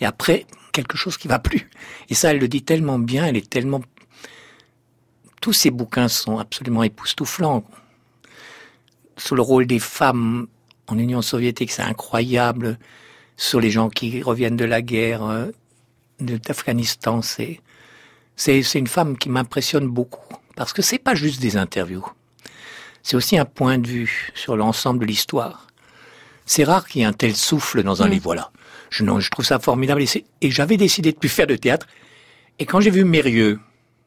Et 0.00 0.06
après, 0.06 0.46
quelque 0.72 0.96
chose 0.96 1.16
qui 1.16 1.28
va 1.28 1.38
plus. 1.38 1.68
Et 2.08 2.14
ça, 2.14 2.30
elle 2.30 2.38
le 2.38 2.48
dit 2.48 2.62
tellement 2.62 2.98
bien, 2.98 3.26
elle 3.26 3.36
est 3.36 3.48
tellement... 3.48 3.80
Tous 5.40 5.52
ces 5.52 5.70
bouquins 5.70 6.08
sont 6.08 6.38
absolument 6.38 6.82
époustouflants. 6.82 7.64
Sur 9.16 9.36
le 9.36 9.42
rôle 9.42 9.66
des 9.66 9.78
femmes 9.78 10.48
en 10.86 10.98
Union 10.98 11.22
soviétique, 11.22 11.70
c'est 11.70 11.82
incroyable. 11.82 12.78
Sur 13.36 13.60
les 13.60 13.70
gens 13.70 13.88
qui 13.88 14.22
reviennent 14.22 14.56
de 14.56 14.64
la 14.66 14.82
guerre 14.82 15.24
euh, 15.24 15.46
d'Afghanistan, 16.20 17.22
c'est 17.22 17.60
c'est 18.36 18.78
une 18.78 18.86
femme 18.86 19.18
qui 19.18 19.28
m'impressionne 19.28 19.86
beaucoup 19.86 20.24
parce 20.56 20.72
que 20.72 20.80
c'est 20.80 20.98
pas 20.98 21.14
juste 21.14 21.42
des 21.42 21.58
interviews. 21.58 22.06
C'est 23.02 23.16
aussi 23.16 23.36
un 23.36 23.44
point 23.44 23.76
de 23.76 23.86
vue 23.86 24.30
sur 24.34 24.56
l'ensemble 24.56 25.00
de 25.00 25.04
l'histoire. 25.04 25.66
C'est 26.46 26.64
rare 26.64 26.86
qu'il 26.88 27.02
y 27.02 27.04
ait 27.04 27.06
un 27.06 27.12
tel 27.12 27.36
souffle 27.36 27.82
dans 27.82 28.02
un 28.02 28.06
mm. 28.06 28.10
livre. 28.10 28.24
Voilà. 28.24 28.50
Je, 28.90 29.04
non, 29.04 29.20
je 29.20 29.30
trouve 29.30 29.44
ça 29.44 29.58
formidable. 29.58 30.02
Et, 30.02 30.50
j'avais 30.50 30.76
décidé 30.76 31.12
de 31.12 31.16
plus 31.16 31.28
faire 31.28 31.46
de 31.46 31.56
théâtre. 31.56 31.86
Et 32.58 32.66
quand 32.66 32.80
j'ai 32.80 32.90
vu 32.90 33.04
Mérieux, 33.04 33.58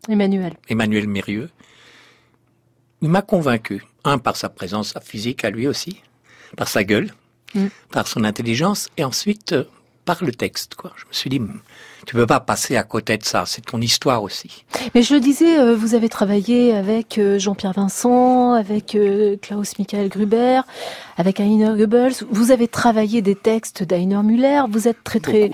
Emmanuel, 0.07 0.53
Emmanuel 0.67 1.07
Mérieux, 1.07 1.49
il 3.01 3.09
m'a 3.09 3.21
convaincu. 3.21 3.83
Un, 4.05 4.17
par 4.17 4.35
sa 4.35 4.49
présence 4.49 4.93
physique 5.01 5.45
à 5.45 5.49
lui 5.49 5.65
aussi, 5.65 6.01
par 6.57 6.67
sa 6.67 6.83
gueule, 6.83 7.13
mm. 7.55 7.67
par 7.89 8.05
son 8.05 8.25
intelligence, 8.25 8.89
et 8.97 9.05
ensuite 9.05 9.53
euh, 9.53 9.63
par 10.03 10.21
le 10.21 10.33
texte. 10.33 10.75
Quoi. 10.75 10.91
Je 10.97 11.05
me 11.05 11.13
suis 11.13 11.29
dit, 11.29 11.39
tu 12.05 12.15
peux 12.15 12.27
pas 12.27 12.39
passer 12.39 12.75
à 12.75 12.83
côté 12.83 13.17
de 13.17 13.23
ça. 13.23 13.43
C'est 13.45 13.65
ton 13.65 13.81
histoire 13.81 14.23
aussi. 14.23 14.65
Mais 14.93 15.03
je 15.03 15.13
le 15.13 15.19
disais, 15.19 15.59
euh, 15.59 15.75
vous 15.75 15.95
avez 15.95 16.09
travaillé 16.09 16.73
avec 16.73 17.17
euh, 17.17 17.39
Jean-Pierre 17.39 17.73
Vincent, 17.73 18.53
avec 18.53 18.95
euh, 18.95 19.37
Klaus 19.41 19.77
Michael 19.79 20.09
Gruber, 20.09 20.61
avec 21.17 21.39
Heiner 21.39 21.73
Goebbels. 21.77 22.25
Vous 22.29 22.51
avez 22.51 22.67
travaillé 22.67 23.21
des 23.21 23.35
textes 23.35 23.83
d'Heiner 23.83 24.21
Müller. 24.23 24.63
Vous 24.69 24.87
êtes 24.87 25.03
très 25.03 25.19
très 25.19 25.51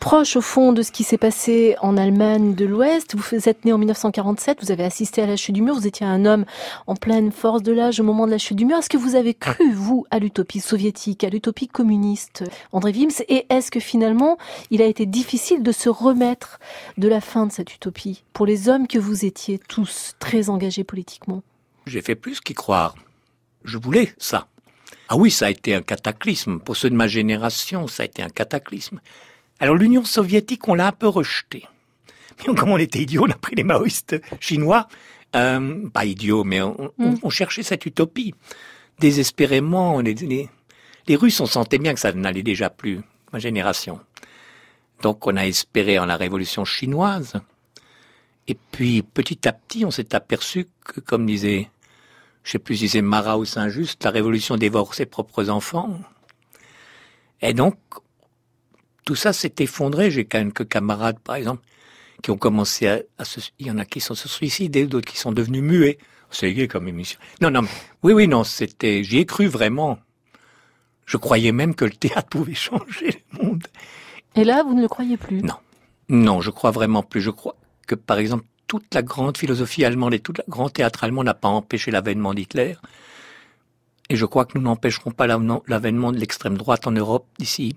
proche 0.00 0.36
au 0.36 0.40
fond 0.40 0.72
de 0.72 0.82
ce 0.82 0.92
qui 0.92 1.04
s'est 1.04 1.18
passé 1.18 1.76
en 1.80 1.96
Allemagne 1.96 2.54
de 2.54 2.64
l'Ouest. 2.64 3.14
Vous 3.16 3.48
êtes 3.48 3.64
né 3.64 3.72
en 3.72 3.78
1947. 3.78 4.58
Vous 4.62 4.70
avez 4.70 4.84
assisté 4.84 5.22
à 5.22 5.26
la 5.26 5.36
chute 5.36 5.54
du 5.54 5.62
mur. 5.62 5.74
Vous 5.74 5.86
étiez 5.86 6.06
un 6.06 6.24
homme 6.24 6.44
en 6.86 6.94
pleine 6.94 7.32
force 7.32 7.62
de 7.62 7.72
l'âge 7.72 8.00
au 8.00 8.04
moment 8.04 8.26
de 8.26 8.30
la 8.30 8.38
chute 8.38 8.56
du 8.56 8.64
mur. 8.64 8.78
Est-ce 8.78 8.88
que 8.88 8.96
vous 8.96 9.14
avez 9.14 9.34
cru, 9.34 9.72
vous, 9.72 10.06
à 10.10 10.18
l'utopie 10.18 10.60
soviétique, 10.60 11.24
à 11.24 11.28
l'utopie 11.28 11.68
communiste, 11.68 12.44
André 12.72 12.92
Wims? 12.92 13.22
Et 13.28 13.46
est-ce 13.50 13.70
que 13.70 13.80
finalement, 13.80 14.38
il 14.70 14.82
a 14.82 14.86
été 14.86 15.06
difficile 15.06 15.62
de 15.62 15.72
se 15.72 15.87
remettre 15.88 16.58
de 16.96 17.08
la 17.08 17.20
fin 17.20 17.46
de 17.46 17.52
cette 17.52 17.74
utopie 17.74 18.24
pour 18.32 18.46
les 18.46 18.68
hommes 18.68 18.86
que 18.86 18.98
vous 18.98 19.24
étiez 19.24 19.58
tous 19.58 20.14
très 20.18 20.50
engagés 20.50 20.84
politiquement 20.84 21.42
J'ai 21.86 22.02
fait 22.02 22.14
plus 22.14 22.40
qu'y 22.40 22.54
croire. 22.54 22.94
Je 23.64 23.78
voulais 23.78 24.12
ça. 24.18 24.48
Ah 25.08 25.16
oui, 25.16 25.30
ça 25.30 25.46
a 25.46 25.50
été 25.50 25.74
un 25.74 25.82
cataclysme. 25.82 26.58
Pour 26.58 26.76
ceux 26.76 26.90
de 26.90 26.94
ma 26.94 27.08
génération, 27.08 27.86
ça 27.86 28.02
a 28.02 28.06
été 28.06 28.22
un 28.22 28.28
cataclysme. 28.28 29.00
Alors 29.60 29.74
l'Union 29.74 30.04
soviétique, 30.04 30.68
on 30.68 30.74
l'a 30.74 30.88
un 30.88 30.92
peu 30.92 31.08
rejetée. 31.08 31.64
Mais 32.46 32.54
comme 32.54 32.70
on 32.70 32.78
était 32.78 33.00
idiots, 33.00 33.24
on 33.26 33.30
a 33.30 33.34
pris 33.34 33.56
les 33.56 33.64
maoïstes 33.64 34.20
chinois. 34.40 34.86
Euh, 35.36 35.88
pas 35.90 36.04
idiots, 36.04 36.44
mais 36.44 36.62
on, 36.62 36.90
mm. 36.98 37.30
cherchait 37.30 37.62
cette 37.62 37.84
utopie. 37.86 38.34
Désespérément, 38.98 40.00
les, 40.00 40.14
les, 40.14 40.48
les 41.06 41.16
Russes, 41.16 41.40
on 41.40 41.46
sentait 41.46 41.78
bien 41.78 41.94
que 41.94 42.00
ça 42.00 42.12
n'allait 42.12 42.42
déjà 42.42 42.70
plus. 42.70 43.00
Ma 43.32 43.38
génération. 43.38 44.00
Donc 45.02 45.26
on 45.26 45.36
a 45.36 45.46
espéré 45.46 45.98
en 45.98 46.06
la 46.06 46.16
révolution 46.16 46.64
chinoise. 46.64 47.34
Et 48.46 48.56
puis 48.72 49.02
petit 49.02 49.46
à 49.46 49.52
petit, 49.52 49.84
on 49.84 49.90
s'est 49.90 50.14
aperçu 50.14 50.66
que, 50.84 51.00
comme 51.00 51.26
disait, 51.26 51.70
je 52.42 52.52
sais 52.52 52.58
plus 52.58 52.76
si 52.76 52.88
c'est 52.88 53.02
Marat 53.02 53.38
ou 53.38 53.44
Saint-Just, 53.44 54.02
la 54.04 54.10
révolution 54.10 54.56
dévore 54.56 54.94
ses 54.94 55.06
propres 55.06 55.50
enfants. 55.50 56.00
Et 57.42 57.52
donc, 57.52 57.76
tout 59.04 59.14
ça 59.14 59.32
s'est 59.32 59.54
effondré. 59.58 60.10
J'ai 60.10 60.24
quelques 60.24 60.66
camarades, 60.66 61.18
par 61.18 61.36
exemple, 61.36 61.62
qui 62.22 62.30
ont 62.30 62.38
commencé 62.38 62.86
à, 63.18 63.24
se, 63.24 63.40
il 63.58 63.66
y 63.66 63.70
en 63.70 63.78
a 63.78 63.84
qui 63.84 64.00
sont 64.00 64.14
se 64.14 64.28
suicider, 64.28 64.86
d'autres 64.86 65.10
qui 65.10 65.18
sont 65.18 65.32
devenus 65.32 65.62
muets. 65.62 65.98
C'est 66.30 66.52
gay 66.52 66.68
comme 66.68 66.88
émission. 66.88 67.18
Non, 67.40 67.50
non, 67.50 67.62
oui, 68.02 68.12
oui, 68.12 68.28
non, 68.28 68.44
c'était, 68.44 69.02
j'y 69.02 69.18
ai 69.18 69.26
cru 69.26 69.46
vraiment. 69.46 69.98
Je 71.06 71.16
croyais 71.16 71.52
même 71.52 71.74
que 71.74 71.84
le 71.84 71.92
théâtre 71.92 72.28
pouvait 72.28 72.54
changer 72.68 73.24
le 73.32 73.42
monde. 73.42 73.66
Et 74.38 74.44
là, 74.44 74.62
vous 74.62 74.74
ne 74.74 74.80
le 74.80 74.88
croyez 74.88 75.16
plus? 75.16 75.42
Non. 75.42 75.56
Non, 76.08 76.40
je 76.40 76.50
crois 76.50 76.70
vraiment 76.70 77.02
plus. 77.02 77.20
Je 77.20 77.30
crois 77.30 77.56
que, 77.88 77.96
par 77.96 78.18
exemple, 78.18 78.44
toute 78.68 78.94
la 78.94 79.02
grande 79.02 79.36
philosophie 79.36 79.84
allemande 79.84 80.14
et 80.14 80.20
tout 80.20 80.32
le 80.32 80.44
grand 80.48 80.68
théâtre 80.68 81.02
allemand 81.02 81.24
n'a 81.24 81.34
pas 81.34 81.48
empêché 81.48 81.90
l'avènement 81.90 82.34
d'Hitler. 82.34 82.76
Et 84.08 84.14
je 84.14 84.24
crois 84.24 84.44
que 84.44 84.56
nous 84.56 84.62
n'empêcherons 84.62 85.10
pas 85.10 85.26
l'avènement 85.26 86.12
de 86.12 86.18
l'extrême 86.18 86.56
droite 86.56 86.86
en 86.86 86.92
Europe 86.92 87.26
d'ici 87.38 87.74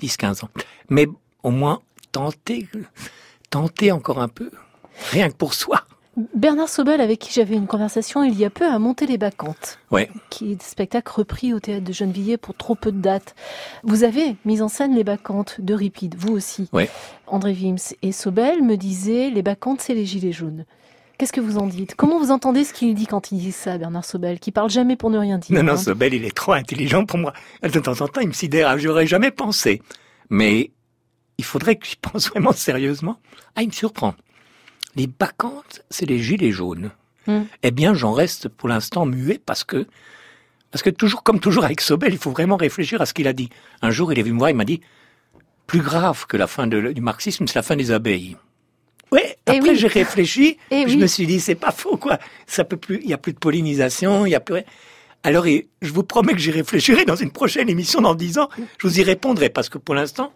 10-15 0.00 0.44
ans. 0.44 0.50
Mais 0.88 1.08
au 1.42 1.50
moins, 1.50 1.82
tenter, 2.12 2.68
tenter 3.50 3.90
encore 3.90 4.20
un 4.20 4.28
peu. 4.28 4.52
Rien 5.10 5.30
que 5.30 5.36
pour 5.36 5.52
soi. 5.52 5.84
Bernard 6.34 6.68
Sobel, 6.68 7.00
avec 7.00 7.20
qui 7.20 7.32
j'avais 7.32 7.54
une 7.54 7.66
conversation 7.66 8.24
il 8.24 8.36
y 8.38 8.44
a 8.44 8.50
peu, 8.50 8.66
a 8.66 8.78
monté 8.78 9.06
les 9.06 9.18
Bacchantes, 9.18 9.78
ouais. 9.90 10.10
qui 10.30 10.52
est 10.52 10.62
un 10.62 10.66
spectacle 10.66 11.12
repris 11.12 11.54
au 11.54 11.60
théâtre 11.60 11.84
de 11.84 11.92
Gennevilliers 11.92 12.36
pour 12.36 12.56
trop 12.56 12.74
peu 12.74 12.90
de 12.90 13.00
dates. 13.00 13.34
Vous 13.84 14.02
avez 14.02 14.36
mis 14.44 14.60
en 14.60 14.68
scène 14.68 14.94
les 14.94 15.04
Bacchantes 15.04 15.60
de 15.60 15.74
Ripide, 15.74 16.16
vous 16.18 16.32
aussi. 16.32 16.68
Ouais. 16.72 16.90
André 17.26 17.52
Wims 17.52 17.94
et 18.02 18.12
Sobel 18.12 18.62
me 18.62 18.76
disaient 18.76 19.30
les 19.30 19.42
Bacchantes, 19.42 19.80
c'est 19.80 19.94
les 19.94 20.06
gilets 20.06 20.32
jaunes. 20.32 20.64
Qu'est-ce 21.18 21.32
que 21.32 21.40
vous 21.40 21.58
en 21.58 21.66
dites? 21.66 21.94
Comment 21.96 22.18
vous 22.18 22.30
entendez 22.30 22.64
ce 22.64 22.72
qu'il 22.72 22.94
dit 22.94 23.06
quand 23.06 23.32
il 23.32 23.38
dit 23.38 23.52
ça, 23.52 23.76
Bernard 23.76 24.04
Sobel, 24.04 24.38
qui 24.38 24.52
parle 24.52 24.70
jamais 24.70 24.94
pour 24.96 25.10
ne 25.10 25.18
rien 25.18 25.38
dire 25.38 25.56
Non, 25.56 25.64
non, 25.64 25.72
hein? 25.72 25.76
Sobel, 25.76 26.14
il 26.14 26.24
est 26.24 26.36
trop 26.36 26.52
intelligent 26.52 27.04
pour 27.04 27.18
moi. 27.18 27.32
De 27.62 27.80
temps 27.80 28.00
en 28.00 28.06
temps, 28.06 28.20
il 28.20 28.28
me 28.28 28.32
sidère. 28.32 28.78
J'aurais 28.78 29.06
jamais 29.06 29.32
pensé. 29.32 29.82
Mais 30.30 30.70
il 31.38 31.44
faudrait 31.44 31.76
que 31.76 31.86
j'y 31.86 31.96
pense 31.96 32.28
vraiment 32.28 32.52
sérieusement. 32.52 33.18
Ah, 33.56 33.62
il 33.62 33.68
me 33.68 33.72
surprend. 33.72 34.14
Les 34.98 35.06
bacchantes, 35.06 35.82
c'est 35.88 36.04
les 36.06 36.18
gilets 36.18 36.50
jaunes. 36.52 36.90
Hmm. 37.26 37.44
Eh 37.62 37.70
bien, 37.70 37.94
j'en 37.94 38.12
reste 38.12 38.48
pour 38.48 38.68
l'instant 38.68 39.06
muet 39.06 39.40
parce 39.44 39.64
que, 39.64 39.86
parce 40.70 40.82
que 40.82 40.90
toujours, 40.90 41.22
comme 41.22 41.40
toujours 41.40 41.64
avec 41.64 41.80
Sobel, 41.80 42.12
il 42.12 42.18
faut 42.18 42.30
vraiment 42.32 42.56
réfléchir 42.56 43.00
à 43.00 43.06
ce 43.06 43.14
qu'il 43.14 43.28
a 43.28 43.32
dit. 43.32 43.48
Un 43.80 43.90
jour, 43.90 44.12
il 44.12 44.18
est 44.18 44.22
venu 44.22 44.34
me 44.34 44.38
voir, 44.38 44.50
il 44.50 44.56
m'a 44.56 44.64
dit, 44.66 44.80
plus 45.66 45.80
grave 45.80 46.26
que 46.26 46.36
la 46.36 46.46
fin 46.46 46.66
de- 46.66 46.92
du 46.92 47.00
marxisme, 47.00 47.46
c'est 47.46 47.54
la 47.56 47.62
fin 47.62 47.76
des 47.76 47.90
abeilles. 47.92 48.36
Ouais, 49.12 49.36
Eh 49.46 49.52
après 49.58 49.70
oui. 49.70 49.76
j'ai 49.76 49.86
réfléchi, 49.86 50.58
Eh 50.70 50.82
je 50.88 50.94
oui. 50.94 50.96
me 50.98 51.06
suis 51.06 51.26
dit, 51.26 51.40
c'est 51.40 51.54
pas 51.54 51.70
faux, 51.72 51.96
quoi. 51.96 52.18
Ça 52.46 52.64
peut 52.64 52.76
plus, 52.76 53.00
il 53.02 53.08
y 53.08 53.14
a 53.14 53.18
plus 53.18 53.32
de 53.32 53.38
pollinisation, 53.38 54.26
il 54.26 54.30
y 54.30 54.34
a 54.34 54.40
plus. 54.40 54.62
Alors, 55.22 55.46
et 55.46 55.68
je 55.80 55.92
vous 55.92 56.02
promets 56.04 56.32
que 56.32 56.38
j'y 56.38 56.50
réfléchirai 56.50 57.04
dans 57.04 57.16
une 57.16 57.30
prochaine 57.30 57.68
émission 57.68 58.00
dans 58.00 58.14
dix 58.14 58.38
ans. 58.38 58.48
Je 58.78 58.86
vous 58.86 58.98
y 59.00 59.02
répondrai 59.02 59.48
parce 59.48 59.68
que 59.68 59.78
pour 59.78 59.94
l'instant, 59.94 60.32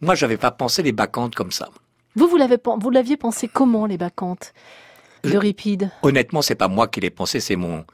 moi, 0.00 0.14
j'avais 0.14 0.36
pas 0.36 0.50
pensé 0.50 0.82
les 0.82 0.92
bacchantes 0.92 1.34
comme 1.34 1.52
ça. 1.52 1.68
Vous, 2.16 2.28
vous 2.28 2.36
l'avez, 2.36 2.58
pen- 2.58 2.78
vous 2.80 2.90
l'aviez 2.90 3.16
pensé 3.16 3.48
comment, 3.48 3.86
les 3.86 3.98
bacchantes? 3.98 4.52
d'Euripide 5.24 5.90
Honnêtement, 6.02 6.42
c'est 6.42 6.54
pas 6.54 6.68
moi 6.68 6.86
qui 6.86 7.00
l'ai 7.00 7.08
pensé, 7.10 7.40
c'est 7.40 7.56
mon, 7.56 7.84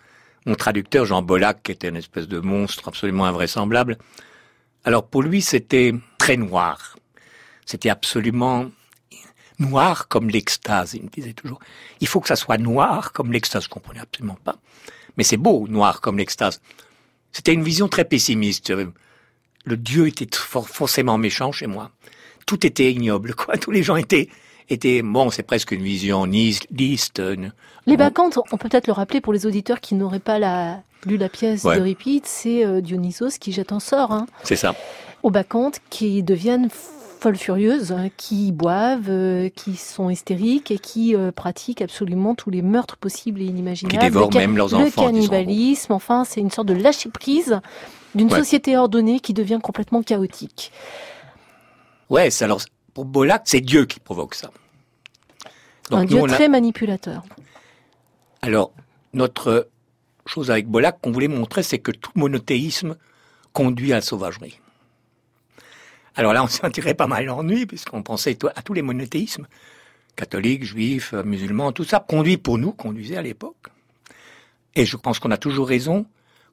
mon 0.47 0.55
traducteur 0.57 1.07
Jean 1.07 1.23
Bollac, 1.23 1.63
qui 1.63 1.71
était 1.71 1.89
une 1.89 1.97
espèce 1.97 2.27
de 2.27 2.41
monstre 2.41 2.89
absolument 2.89 3.25
invraisemblable. 3.25 3.99
Alors 4.85 5.07
pour 5.07 5.23
lui, 5.23 5.41
c'était 5.41 5.95
très 6.19 6.37
noir. 6.37 6.97
C'était 7.67 7.89
absolument 7.89 8.67
noir 9.61 10.09
comme 10.09 10.29
l'extase, 10.29 10.95
il 10.95 11.05
me 11.05 11.09
disait 11.09 11.35
toujours. 11.35 11.61
Il 12.01 12.09
faut 12.09 12.19
que 12.21 12.27
ça 12.27 12.35
soit 12.35 12.59
noir 12.59 13.13
comme 13.13 13.31
l'extase, 13.31 13.65
je 13.65 13.69
comprenais 13.69 14.01
absolument 14.01 14.39
pas. 14.43 14.57
Mais 15.17 15.23
c'est 15.23 15.37
beau, 15.37 15.69
noir 15.69 16.01
comme 16.01 16.19
l'extase. 16.19 16.61
C'était 17.31 17.53
une 17.53 17.63
vision 17.63 17.87
très 17.87 18.05
pessimiste. 18.05 18.73
Le 19.65 19.77
Dieu 19.77 20.09
était 20.09 20.29
for- 20.37 20.69
forcément 20.69 21.17
méchant 21.17 21.53
chez 21.53 21.69
moi. 21.69 21.93
Tout 22.47 22.67
était 22.67 22.91
ignoble, 22.93 23.35
quoi. 23.35 23.57
Tous 23.57 23.71
les 23.71 23.83
gens 23.83 23.97
étaient, 23.97 24.29
étaient, 24.69 25.03
bon, 25.03 25.31
c'est 25.31 25.43
presque 25.43 25.73
une 25.73 25.83
vision 25.83 26.27
nihiliste. 26.27 27.23
Les 27.87 27.97
bacchantes, 27.97 28.39
on 28.39 28.57
peut 28.57 28.69
peut-être 28.69 28.87
le 28.87 28.93
rappeler 28.93 29.21
pour 29.21 29.33
les 29.33 29.47
auditeurs 29.47 29.81
qui 29.81 29.95
n'auraient 29.95 30.19
pas 30.19 30.39
la- 30.39 30.83
lu 31.07 31.17
la 31.17 31.29
pièce 31.29 31.65
Ouais. 31.65 31.97
c'est 32.25 32.65
euh, 32.65 32.81
Dionysos 32.81 33.39
qui 33.41 33.53
jette 33.53 33.73
un 33.73 33.81
sort 33.81 34.13
hein, 34.13 34.27
C'est 34.45 34.57
ça. 34.57 34.75
aux 35.23 35.31
bacchantes 35.31 35.79
qui 35.89 36.23
deviennent 36.23 36.69
folles 37.21 37.37
furieuses, 37.37 37.93
hein, 37.93 38.09
qui 38.17 38.51
boivent, 38.53 39.09
euh, 39.09 39.49
qui 39.55 39.77
sont 39.77 40.11
hystériques 40.11 40.71
et 40.71 40.79
qui 40.79 41.15
euh, 41.15 41.33
pratiquent 41.33 41.83
absolument 41.83 42.35
tous 42.35 42.51
les 42.51 42.63
meurtres 42.63 42.97
possibles 42.97 43.41
et 43.41 43.45
inimaginables. 43.45 43.99
Qui 43.99 44.05
dévorent 44.05 44.31
Le 44.33 44.39
même 44.41 44.57
leurs 44.57 44.69
Le 44.71 44.77
enfants, 44.77 45.11
disons. 45.11 45.29
cannibalisme, 45.29 45.93
enfin, 45.93 46.25
c'est 46.25 46.41
une 46.41 46.51
sorte 46.51 46.69
de 46.69 46.75
lâcher-prise 46.75 47.61
d'une 48.15 48.31
Ouais. 48.33 48.39
société 48.39 48.77
ordonnée 48.77 49.21
qui 49.21 49.33
devient 49.35 49.61
complètement 49.63 50.03
chaotique. 50.03 50.73
Ouais, 52.11 52.29
alors, 52.43 52.61
pour 52.93 53.05
Bollac, 53.05 53.43
c'est 53.45 53.61
Dieu 53.61 53.87
qui 53.87 54.01
provoque 54.01 54.35
ça. 54.35 54.51
un 55.91 56.01
nous, 56.03 56.07
dieu 56.07 56.25
a- 56.25 56.27
très 56.29 56.49
manipulateur. 56.49 57.23
Alors, 58.43 58.73
notre 59.13 59.69
chose 60.27 60.51
avec 60.51 60.67
Bollac 60.67 61.01
qu'on 61.01 61.13
voulait 61.13 61.29
montrer, 61.29 61.63
c'est 61.63 61.79
que 61.79 61.93
tout 61.93 62.11
monothéisme 62.17 62.97
conduit 63.53 63.93
à 63.93 63.97
la 63.97 64.03
sauvagerie. 64.03 64.61
Alors 66.17 66.33
là, 66.33 66.43
on 66.43 66.47
s'en 66.49 66.71
tirait 66.71 66.95
pas 66.95 67.07
mal 67.07 67.25
l'ennui, 67.27 67.67
puisqu'on 67.67 68.03
pensait 68.03 68.37
à 68.57 68.63
tous 68.63 68.73
les 68.75 68.83
monothéismes, 68.83 69.47
catholiques, 70.17 70.65
juifs, 70.65 71.13
musulmans, 71.13 71.73
tout 71.73 71.85
ça, 71.85 72.05
conduit 72.07 72.37
pour 72.37 72.59
nous, 72.59 72.73
conduisait 72.73 73.17
à 73.17 73.23
l'époque. 73.23 73.69
Et 74.75 74.85
je 74.85 74.97
pense 74.97 75.19
qu'on 75.19 75.31
a 75.31 75.37
toujours 75.39 75.69
raison, 75.69 76.07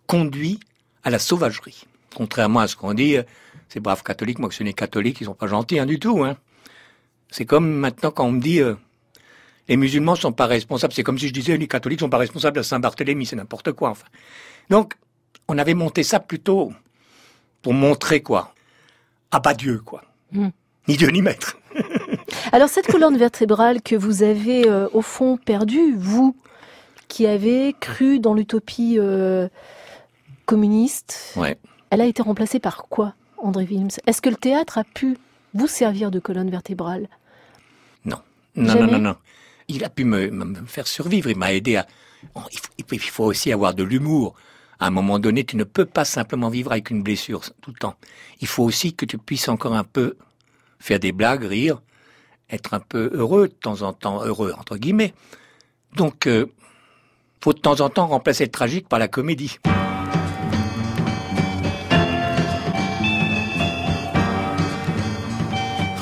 conduit 0.06 0.60
à 1.04 1.10
la 1.10 1.20
sauvagerie. 1.20 1.84
Contrairement 2.18 2.62
à 2.62 2.68
ce 2.68 2.76
qu'on 2.76 2.96
dit, 2.96 3.16
ces 3.70 3.80
braves 3.80 4.02
catholiques, 4.02 4.40
moi 4.40 4.50
que 4.50 4.54
je 4.54 4.56
suis 4.56 4.66
né 4.66 4.74
catholique, 4.74 5.22
ils 5.22 5.26
sont 5.26 5.36
pas 5.36 5.46
gentils, 5.46 5.78
hein, 5.78 5.86
du 5.86 6.00
tout, 6.00 6.24
hein. 6.24 6.36
C'est 7.30 7.46
comme 7.46 7.72
maintenant 7.72 8.10
quand 8.10 8.26
on 8.26 8.32
me 8.32 8.42
dit, 8.42 8.60
euh, 8.60 8.74
les 9.68 9.78
musulmans 9.78 10.16
sont 10.16 10.32
pas 10.32 10.48
responsables. 10.48 10.94
C'est 10.94 11.04
comme 11.04 11.20
si 11.20 11.28
je 11.28 11.34
disais 11.34 11.56
les 11.58 11.68
catholiques 11.68 12.00
sont 12.00 12.10
pas 12.10 12.18
responsables 12.18 12.58
à 12.58 12.64
Saint-Barthélemy, 12.64 13.28
c'est 13.28 13.36
n'importe 13.36 13.72
quoi. 13.74 13.92
Enfin. 13.92 14.08
Donc, 14.72 14.96
on 15.48 15.60
avait 15.60 15.76
monté 15.76 16.02
ça 16.02 16.20
plutôt 16.20 16.74
pour 17.62 17.76
montrer 17.76 18.24
quoi 18.24 18.56
Ah 19.30 19.40
bah 19.40 19.54
Dieu 19.54 19.78
quoi. 19.86 20.02
Hmm. 20.32 20.50
Ni 20.88 20.98
Dieu 20.98 21.10
ni 21.10 21.22
maître. 21.22 21.60
Alors 22.52 22.70
cette 22.70 22.88
colonne 22.88 23.18
vertébrale 23.18 23.84
que 23.84 23.96
vous 23.96 24.24
avez 24.24 24.68
euh, 24.68 24.90
au 24.92 25.04
fond 25.04 25.38
perdue, 25.38 25.94
vous 25.96 26.36
qui 27.10 27.28
avez 27.28 27.76
cru 27.80 28.20
dans 28.20 28.34
l'utopie 28.34 28.96
euh, 28.98 29.50
communiste, 30.48 31.36
Ouais. 31.36 31.60
Elle 31.90 32.02
a 32.02 32.06
été 32.06 32.22
remplacée 32.22 32.60
par 32.60 32.86
quoi, 32.90 33.14
André 33.38 33.66
Wilms? 33.66 33.90
Est-ce 34.06 34.22
que 34.22 34.30
le 34.30 34.36
théâtre 34.36 34.78
a 34.78 34.84
pu 34.84 35.18
vous 35.54 35.68
servir 35.68 36.12
de 36.12 36.20
colonne 36.20 36.50
vertébrale? 36.50 37.08
Non. 38.06 38.18
Non, 38.56 38.74
Jamais 38.74 38.92
non, 38.92 38.92
non, 38.94 39.00
non. 39.00 39.16
Il 39.68 39.84
a 39.84 39.90
pu 39.90 40.06
me, 40.06 40.56
faire 40.66 40.88
survivre. 40.88 41.30
Il 41.30 41.38
m'a 41.38 41.54
aidé 41.54 41.76
à. 41.76 41.88
Bon, 42.34 42.42
il, 42.52 42.60
faut, 42.60 42.94
il 42.94 43.00
faut 43.00 43.26
aussi 43.26 43.52
avoir 43.52 43.74
de 43.74 43.84
l'humour. 43.84 44.36
À 44.80 44.88
un 44.88 44.92
moment 44.92 45.20
donné, 45.20 45.44
tu 45.44 45.56
ne 45.58 45.64
peux 45.64 45.86
pas 45.86 46.06
simplement 46.06 46.50
vivre 46.50 46.72
avec 46.72 46.90
une 46.90 47.04
blessure 47.04 47.42
tout 47.62 47.72
le 47.72 47.78
temps. 47.78 47.96
Il 48.42 48.48
faut 48.48 48.64
aussi 48.64 48.94
que 48.94 49.06
tu 49.06 49.18
puisses 49.18 49.50
encore 49.50 49.74
un 49.74 49.84
peu 49.84 50.16
faire 50.80 51.00
des 51.00 51.12
blagues, 51.12 51.44
rire, 51.44 51.82
être 52.50 52.74
un 52.74 52.80
peu 52.80 53.10
heureux 53.14 53.48
de 53.48 53.54
temps 53.54 53.82
en 53.82 53.94
temps, 53.94 54.24
heureux 54.24 54.54
entre 54.58 54.78
guillemets. 54.78 55.14
Donc, 55.96 56.28
euh, 56.28 56.46
faut 57.44 57.54
de 57.54 57.60
temps 57.60 57.82
en 57.82 57.90
temps 57.90 58.08
remplacer 58.08 58.46
le 58.46 58.52
tragique 58.52 58.88
par 58.88 59.00
la 59.00 59.08
comédie. 59.08 59.58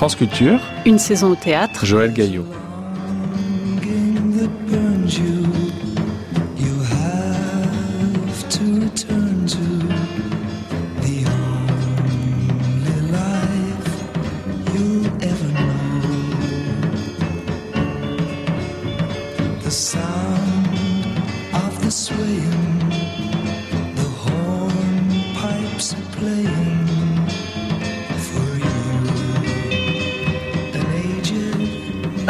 France 0.05 0.17
Culture, 0.17 0.59
Une 0.85 0.99
saison 0.99 1.31
au 1.31 1.35
théâtre, 1.35 1.83
Joël 1.83 2.13
Gaillot. 2.13 2.45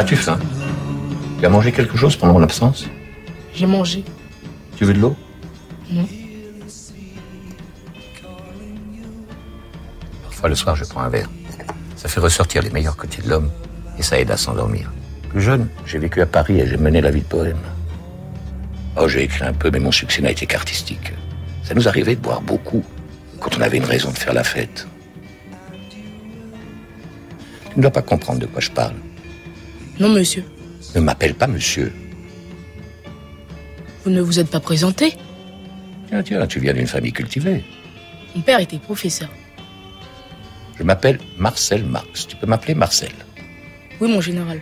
As-tu 0.06 0.14
faim? 0.14 0.38
Tu 1.40 1.44
as 1.44 1.48
mangé 1.48 1.72
quelque 1.72 1.96
chose 1.96 2.14
pendant 2.14 2.34
mon 2.34 2.42
absence? 2.44 2.86
J'ai 3.52 3.66
mangé. 3.66 4.04
Tu 4.76 4.84
veux 4.84 4.94
de 4.94 5.00
l'eau? 5.00 5.16
Non. 5.90 6.06
Parfois 10.22 10.48
le 10.48 10.54
soir, 10.54 10.76
je 10.76 10.84
prends 10.84 11.00
un 11.00 11.08
verre. 11.08 11.28
Ça 11.96 12.08
fait 12.08 12.20
ressortir 12.20 12.62
les 12.62 12.70
meilleurs 12.70 12.96
côtés 12.96 13.20
de 13.20 13.28
l'homme 13.28 13.50
et 13.98 14.02
ça 14.04 14.20
aide 14.20 14.30
à 14.30 14.36
s'endormir. 14.36 14.92
Plus 15.30 15.40
jeune, 15.40 15.66
j'ai 15.86 15.98
vécu 15.98 16.20
à 16.20 16.26
Paris 16.26 16.60
et 16.60 16.68
j'ai 16.68 16.76
mené 16.76 17.00
la 17.00 17.10
vie 17.10 17.22
de 17.22 17.26
poème. 17.26 17.58
Oh, 18.96 19.08
j'ai 19.08 19.24
écrit 19.24 19.44
un 19.44 19.54
peu, 19.54 19.72
mais 19.72 19.80
mon 19.80 19.90
succès 19.90 20.22
n'a 20.22 20.30
été 20.30 20.46
qu'artistique. 20.46 21.14
Ça 21.64 21.74
nous 21.74 21.88
arrivait 21.88 22.14
de 22.14 22.20
boire 22.20 22.42
beaucoup 22.42 22.84
quand 23.40 23.58
on 23.58 23.60
avait 23.60 23.78
une 23.78 23.84
raison 23.84 24.12
de 24.12 24.18
faire 24.18 24.34
la 24.34 24.44
fête. 24.44 24.86
Tu 27.70 27.78
ne 27.78 27.82
dois 27.82 27.90
pas 27.90 28.02
comprendre 28.02 28.38
de 28.38 28.46
quoi 28.46 28.60
je 28.60 28.70
parle. 28.70 28.94
Non, 29.98 30.08
monsieur. 30.10 30.44
Ne 30.94 31.00
m'appelle 31.00 31.34
pas 31.34 31.46
monsieur. 31.46 31.92
Vous 34.04 34.10
ne 34.10 34.20
vous 34.20 34.38
êtes 34.38 34.50
pas 34.50 34.60
présenté 34.60 35.14
Tiens, 36.08 36.22
tiens, 36.22 36.46
tu 36.46 36.60
viens 36.60 36.74
d'une 36.74 36.86
famille 36.86 37.12
cultivée. 37.12 37.64
Mon 38.34 38.42
père 38.42 38.60
était 38.60 38.78
professeur. 38.78 39.28
Je 40.78 40.82
m'appelle 40.82 41.18
Marcel 41.38 41.84
Marx. 41.84 42.26
Tu 42.26 42.36
peux 42.36 42.46
m'appeler 42.46 42.74
Marcel. 42.74 43.12
Oui, 44.00 44.10
mon 44.10 44.20
général. 44.20 44.60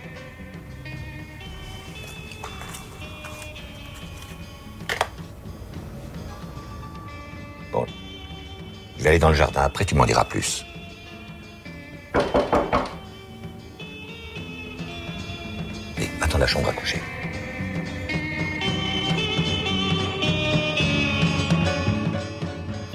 Bon. 7.72 7.84
Je 8.96 9.02
vais 9.02 9.10
aller 9.10 9.18
dans 9.18 9.30
le 9.30 9.34
jardin. 9.34 9.62
Après, 9.62 9.84
tu 9.84 9.94
m'en 9.96 10.06
diras 10.06 10.24
plus. 10.24 10.64
Attends 16.34 16.40
la 16.40 16.46
chambre 16.48 16.68
à 16.68 16.72
coucher. 16.72 17.00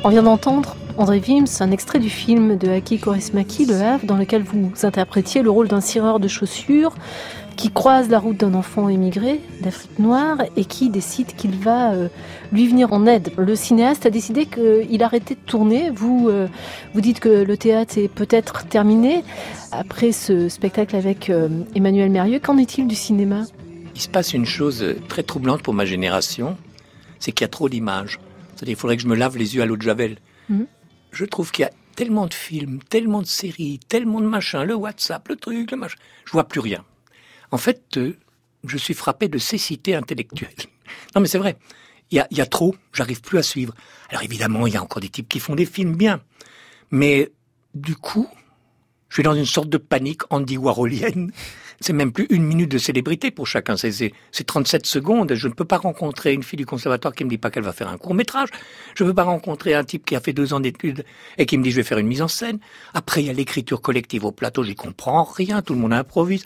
On 0.04 0.10
vient 0.10 0.24
d'entendre, 0.24 0.76
André 0.98 1.22
Wims, 1.26 1.48
un 1.62 1.72
extrait 1.72 2.00
du 2.00 2.10
film 2.10 2.58
de 2.58 2.68
Aki 2.70 3.00
Kaurismäki, 3.00 3.66
Le 3.66 3.76
Havre, 3.76 4.06
dans 4.06 4.18
lequel 4.18 4.44
vous 4.44 4.74
interprétiez 4.84 5.42
le 5.42 5.50
rôle 5.52 5.70
d'un 5.70 5.80
cireur 5.80 6.20
de 6.20 6.28
chaussures 6.28 6.94
qui 7.60 7.72
croise 7.72 8.08
la 8.08 8.20
route 8.20 8.38
d'un 8.38 8.54
enfant 8.54 8.88
émigré 8.88 9.42
d'Afrique 9.60 10.00
noire 10.00 10.38
et 10.56 10.64
qui 10.64 10.90
décide 10.90 11.36
qu'il 11.36 11.58
va 11.58 11.92
euh, 11.92 12.08
lui 12.54 12.66
venir 12.70 12.94
en 12.94 13.06
aide. 13.06 13.34
Le 13.38 13.54
cinéaste 13.54 14.06
a 14.06 14.10
décidé 14.10 14.46
qu'il 14.46 15.04
arrêtait 15.04 15.36
de 15.36 15.42
tourner. 15.42 15.92
Vous, 15.92 16.30
euh, 16.30 16.48
vous 16.94 17.02
dites 17.02 17.20
que 17.20 17.44
le 17.44 17.58
théâtre 17.58 17.98
est 17.98 18.08
peut-être 18.08 18.66
terminé 18.68 19.26
après 19.74 20.14
ce 20.14 20.48
spectacle 20.48 20.96
avec 20.96 21.30
euh, 21.30 21.50
Emmanuel 21.76 22.10
Mérieux. 22.10 22.40
Qu'en 22.40 22.58
est-il 22.58 22.88
du 22.88 22.96
cinéma? 22.96 23.44
Il 23.94 24.00
se 24.00 24.08
passe 24.08 24.34
une 24.34 24.46
chose 24.46 24.96
très 25.10 25.24
troublante 25.24 25.62
pour 25.62 25.74
ma 25.74 25.84
génération, 25.84 26.56
c'est 27.20 27.34
qu'il 27.34 27.44
y 27.44 27.46
a 27.46 27.50
trop 27.50 27.68
d'images. 27.68 28.22
C'est-à-dire 28.56 28.68
qu'il 28.68 28.76
faudrait 28.78 28.96
que 28.96 29.04
je 29.04 29.10
me 29.10 29.16
lave 29.18 29.36
les 29.36 29.58
yeux 29.58 29.62
à 29.62 29.66
l'eau 29.66 29.76
de 29.76 29.82
Javel. 29.82 30.16
Mhm. 30.48 30.66
Je 31.12 31.26
trouve 31.26 31.52
qu'il 31.52 31.64
y 31.64 31.68
a 31.68 31.72
tellement 31.98 32.26
de 32.26 32.34
films, 32.34 32.80
tellement 32.90 33.22
de 33.22 33.28
séries, 33.28 33.82
tellement 33.90 34.22
de 34.22 34.28
machins, 34.28 34.64
le 34.64 34.76
WhatsApp, 34.76 35.28
le 35.28 35.36
truc, 35.36 35.72
le 35.72 35.78
machin. 35.78 35.98
Je 36.24 36.32
vois 36.32 36.46
plus 36.46 36.62
rien. 36.62 36.86
En 37.52 37.58
fait, 37.58 37.98
euh, 37.98 38.18
je 38.64 38.78
suis 38.78 38.94
frappé 38.94 39.28
de 39.28 39.38
cécité 39.38 39.96
intellectuelle. 39.96 40.56
Non, 41.14 41.22
mais 41.22 41.28
c'est 41.28 41.38
vrai. 41.38 41.56
Il 42.10 42.26
y 42.32 42.42
a, 42.42 42.46
trop, 42.48 42.76
j'arrive 42.94 43.22
plus 43.22 43.38
à 43.38 43.44
suivre. 43.44 43.76
Alors 44.10 44.24
évidemment, 44.24 44.66
il 44.66 44.74
y 44.74 44.78
a 44.78 44.82
encore 44.82 45.02
des 45.02 45.10
types 45.10 45.30
qui 45.30 45.40
font 45.40 45.54
des 45.54 45.68
films 45.68 45.96
bien. 45.96 46.22
Mais 46.90 47.32
du 47.76 47.96
coup, 47.96 48.28
je 49.10 49.16
suis 49.16 49.24
dans 49.24 49.36
une 49.36 49.46
sorte 49.46 49.70
de 49.70 49.78
panique 49.78 50.22
Andy 50.32 50.58
Warholienne. 50.58 51.32
C'est 51.82 51.94
même 51.94 52.12
plus 52.12 52.26
une 52.32 52.44
minute 52.44 52.72
de 52.72 52.78
célébrité 52.78 53.32
pour 53.32 53.48
chacun. 53.48 53.78
C'est 53.78 54.12
37 54.46 54.86
secondes. 54.86 55.34
Je 55.36 55.48
ne 55.48 55.54
peux 55.54 55.64
pas 55.64 55.78
rencontrer 55.78 56.34
une 56.34 56.44
fille 56.44 56.58
du 56.58 56.66
conservatoire 56.66 57.14
qui 57.14 57.24
me 57.24 57.30
dit 57.30 57.38
pas 57.38 57.52
qu'elle 57.52 57.64
va 57.64 57.72
faire 57.72 57.88
un 57.88 57.98
court 57.98 58.16
métrage. 58.16 58.50
Je 58.96 59.04
ne 59.04 59.10
peux 59.10 59.16
pas 59.16 59.24
rencontrer 59.24 59.76
un 59.76 59.84
type 59.84 60.06
qui 60.06 60.16
a 60.16 60.20
fait 60.20 60.34
deux 60.34 60.54
ans 60.54 60.60
d'études 60.60 61.06
et 61.38 61.46
qui 61.46 61.58
me 61.58 61.64
dit 61.64 61.72
je 61.72 61.78
vais 61.78 61.84
faire 61.84 62.00
une 62.00 62.08
mise 62.08 62.22
en 62.22 62.28
scène. 62.28 62.60
Après, 62.94 63.22
il 63.22 63.28
y 63.28 63.30
a 63.30 63.34
l'écriture 63.34 63.82
collective 63.82 64.26
au 64.26 64.32
plateau. 64.32 64.64
J'y 64.64 64.76
comprends 64.76 65.24
rien. 65.24 65.62
Tout 65.62 65.74
le 65.74 65.80
monde 65.80 65.94
improvise. 65.94 66.44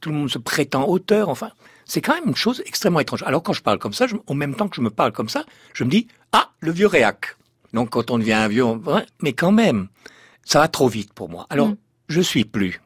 Tout 0.00 0.10
le 0.10 0.16
monde 0.16 0.30
se 0.30 0.38
prétend 0.38 0.86
auteur. 0.88 1.28
Enfin, 1.28 1.50
c'est 1.84 2.00
quand 2.00 2.14
même 2.14 2.28
une 2.28 2.36
chose 2.36 2.62
extrêmement 2.66 3.00
étrange. 3.00 3.22
Alors 3.24 3.42
quand 3.42 3.52
je 3.52 3.62
parle 3.62 3.78
comme 3.78 3.92
ça, 3.92 4.06
je, 4.06 4.16
en 4.26 4.34
même 4.34 4.54
temps 4.54 4.68
que 4.68 4.76
je 4.76 4.80
me 4.80 4.90
parle 4.90 5.12
comme 5.12 5.28
ça, 5.28 5.44
je 5.74 5.84
me 5.84 5.90
dis 5.90 6.08
ah 6.32 6.50
le 6.60 6.72
vieux 6.72 6.86
réac. 6.86 7.36
Donc 7.72 7.90
quand 7.90 8.10
on 8.10 8.18
devient 8.18 8.32
un 8.34 8.48
vieux, 8.48 8.64
on- 8.64 8.82
mais 9.22 9.32
quand 9.32 9.52
même, 9.52 9.88
ça 10.44 10.58
va 10.60 10.68
trop 10.68 10.88
vite 10.88 11.12
pour 11.12 11.28
moi. 11.28 11.46
Alors 11.50 11.68
Mm. 11.68 11.76
je 12.08 12.20
suis 12.20 12.44
plus. 12.44 12.80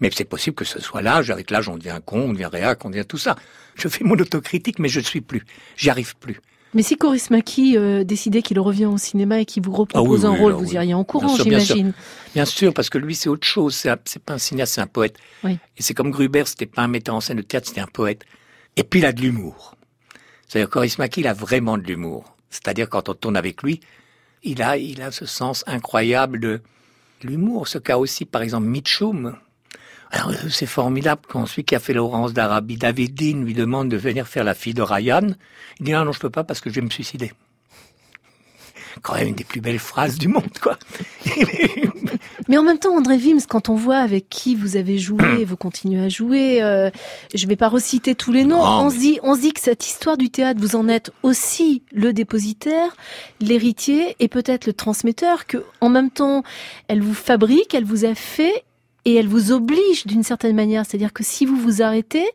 Mais 0.00 0.10
c'est 0.12 0.24
possible 0.24 0.56
que 0.56 0.64
ce 0.64 0.80
soit 0.80 1.00
l'âge. 1.02 1.30
Avec 1.30 1.50
l'âge, 1.50 1.68
on 1.68 1.76
devient 1.76 2.00
con, 2.04 2.20
on 2.30 2.32
devient 2.32 2.48
réac, 2.52 2.84
on 2.84 2.90
devient 2.90 3.04
tout 3.06 3.18
ça. 3.18 3.36
Je 3.76 3.86
fais 3.88 4.02
mon 4.02 4.14
autocritique, 4.18 4.78
mais 4.80 4.88
je 4.88 4.98
ne 4.98 5.04
suis 5.04 5.20
plus. 5.20 5.44
J'y 5.76 5.90
arrive 5.90 6.16
plus. 6.16 6.40
Mais 6.74 6.82
si 6.82 6.96
Coris 6.96 7.30
Maki 7.30 7.76
euh, 7.76 8.02
décidait 8.02 8.40
qu'il 8.40 8.58
revient 8.58 8.86
au 8.86 8.96
cinéma 8.96 9.40
et 9.40 9.44
qu'il 9.44 9.62
vous 9.62 9.72
repropose 9.72 10.24
Ah 10.24 10.28
oui, 10.30 10.34
oui, 10.34 10.38
un 10.38 10.40
rôle, 10.40 10.52
là, 10.52 10.58
vous 10.58 10.64
oui. 10.64 10.74
iriez 10.74 10.94
en 10.94 11.04
courant, 11.04 11.34
bien 11.34 11.44
j'imagine. 11.44 11.92
Bien 12.34 12.44
sûr, 12.46 12.72
parce 12.72 12.88
que 12.88 12.96
lui, 12.98 13.14
c'est 13.14 13.28
autre 13.28 13.46
chose. 13.46 13.74
C'est 13.74 14.22
pas 14.22 14.34
un 14.34 14.38
cinéaste, 14.38 14.74
c'est 14.74 14.80
un 14.80 14.86
poète. 14.86 15.16
Et 15.44 15.58
c'est 15.80 15.94
comme 15.94 16.10
Gruber, 16.10 16.44
c'était 16.46 16.66
pas 16.66 16.82
un 16.82 16.88
metteur 16.88 17.14
en 17.14 17.20
scène 17.20 17.36
de 17.36 17.42
théâtre, 17.42 17.68
c'était 17.68 17.82
un 17.82 17.86
poète. 17.86 18.22
Et 18.76 18.84
puis 18.84 19.00
il 19.00 19.06
a 19.06 19.12
de 19.12 19.20
l'humour. 19.20 19.76
C'est-à-dire 20.48 20.70
Coris 20.70 20.96
Maki, 20.98 21.20
il 21.20 21.26
a 21.26 21.34
vraiment 21.34 21.76
de 21.76 21.82
l'humour. 21.82 22.36
C'est-à-dire 22.48 22.88
quand 22.88 23.08
on 23.08 23.14
tourne 23.14 23.36
avec 23.36 23.62
lui, 23.62 23.80
il 24.42 24.62
a, 24.62 24.76
il 24.76 25.02
a 25.02 25.10
ce 25.10 25.26
sens 25.26 25.64
incroyable 25.66 26.40
de 26.40 26.60
l'humour. 27.22 27.68
Ce 27.68 27.78
qu'a 27.78 27.98
aussi, 27.98 28.24
par 28.24 28.42
exemple, 28.42 28.66
Mitchum. 28.66 29.36
Alors, 30.14 30.30
euh, 30.30 30.48
c'est 30.50 30.66
formidable 30.66 31.22
quand 31.28 31.46
celui 31.46 31.64
qui 31.64 31.74
a 31.74 31.80
fait 31.80 31.94
Laurence 31.94 32.32
d'Arabie, 32.34 32.76
David 32.76 33.14
Dean, 33.14 33.42
lui 33.42 33.54
demande 33.54 33.88
de 33.88 33.96
venir 33.96 34.28
faire 34.28 34.44
la 34.44 34.54
fille 34.54 34.74
de 34.74 34.82
Ryan. 34.82 35.26
Il 35.80 35.86
dit 35.86 35.92
non, 35.92 36.04
non, 36.04 36.12
je 36.12 36.20
peux 36.20 36.30
pas 36.30 36.44
parce 36.44 36.60
que 36.60 36.68
je 36.70 36.74
vais 36.76 36.82
me 36.82 36.90
suicider. 36.90 37.32
Quand 39.00 39.14
même 39.14 39.28
une 39.28 39.34
des 39.34 39.44
plus 39.44 39.62
belles 39.62 39.78
phrases 39.78 40.18
du 40.18 40.28
monde, 40.28 40.50
quoi. 40.60 40.78
Mais 42.48 42.58
en 42.58 42.62
même 42.62 42.78
temps, 42.78 42.94
André 42.94 43.16
Wims, 43.16 43.40
quand 43.48 43.70
on 43.70 43.74
voit 43.74 43.96
avec 43.96 44.28
qui 44.28 44.54
vous 44.54 44.76
avez 44.76 44.98
joué, 44.98 45.44
vous 45.46 45.56
continuez 45.56 46.04
à 46.04 46.08
jouer, 46.10 46.62
euh, 46.62 46.90
je 47.34 47.46
vais 47.46 47.56
pas 47.56 47.68
reciter 47.68 48.14
tous 48.14 48.32
les 48.32 48.44
noms, 48.44 48.58
Non, 48.58 48.80
on, 48.80 48.84
mais- 48.90 48.94
se 48.94 48.98
dit, 49.00 49.18
on 49.22 49.34
se 49.34 49.40
dit 49.40 49.52
que 49.54 49.60
cette 49.60 49.86
histoire 49.86 50.18
du 50.18 50.28
théâtre, 50.28 50.60
vous 50.60 50.76
en 50.76 50.88
êtes 50.88 51.10
aussi 51.22 51.84
le 51.90 52.12
dépositaire, 52.12 52.94
l'héritier 53.40 54.14
et 54.20 54.28
peut-être 54.28 54.66
le 54.66 54.74
transmetteur, 54.74 55.46
que 55.46 55.64
en 55.80 55.88
même 55.88 56.10
temps, 56.10 56.42
elle 56.88 57.00
vous 57.00 57.14
fabrique, 57.14 57.74
elle 57.74 57.84
vous 57.86 58.04
a 58.04 58.14
fait 58.14 58.62
et 59.04 59.14
elle 59.14 59.28
vous 59.28 59.52
oblige 59.52 60.06
d'une 60.06 60.22
certaine 60.22 60.54
manière. 60.56 60.84
C'est-à-dire 60.86 61.12
que 61.12 61.22
si 61.24 61.46
vous 61.46 61.56
vous 61.56 61.82
arrêtez, 61.82 62.26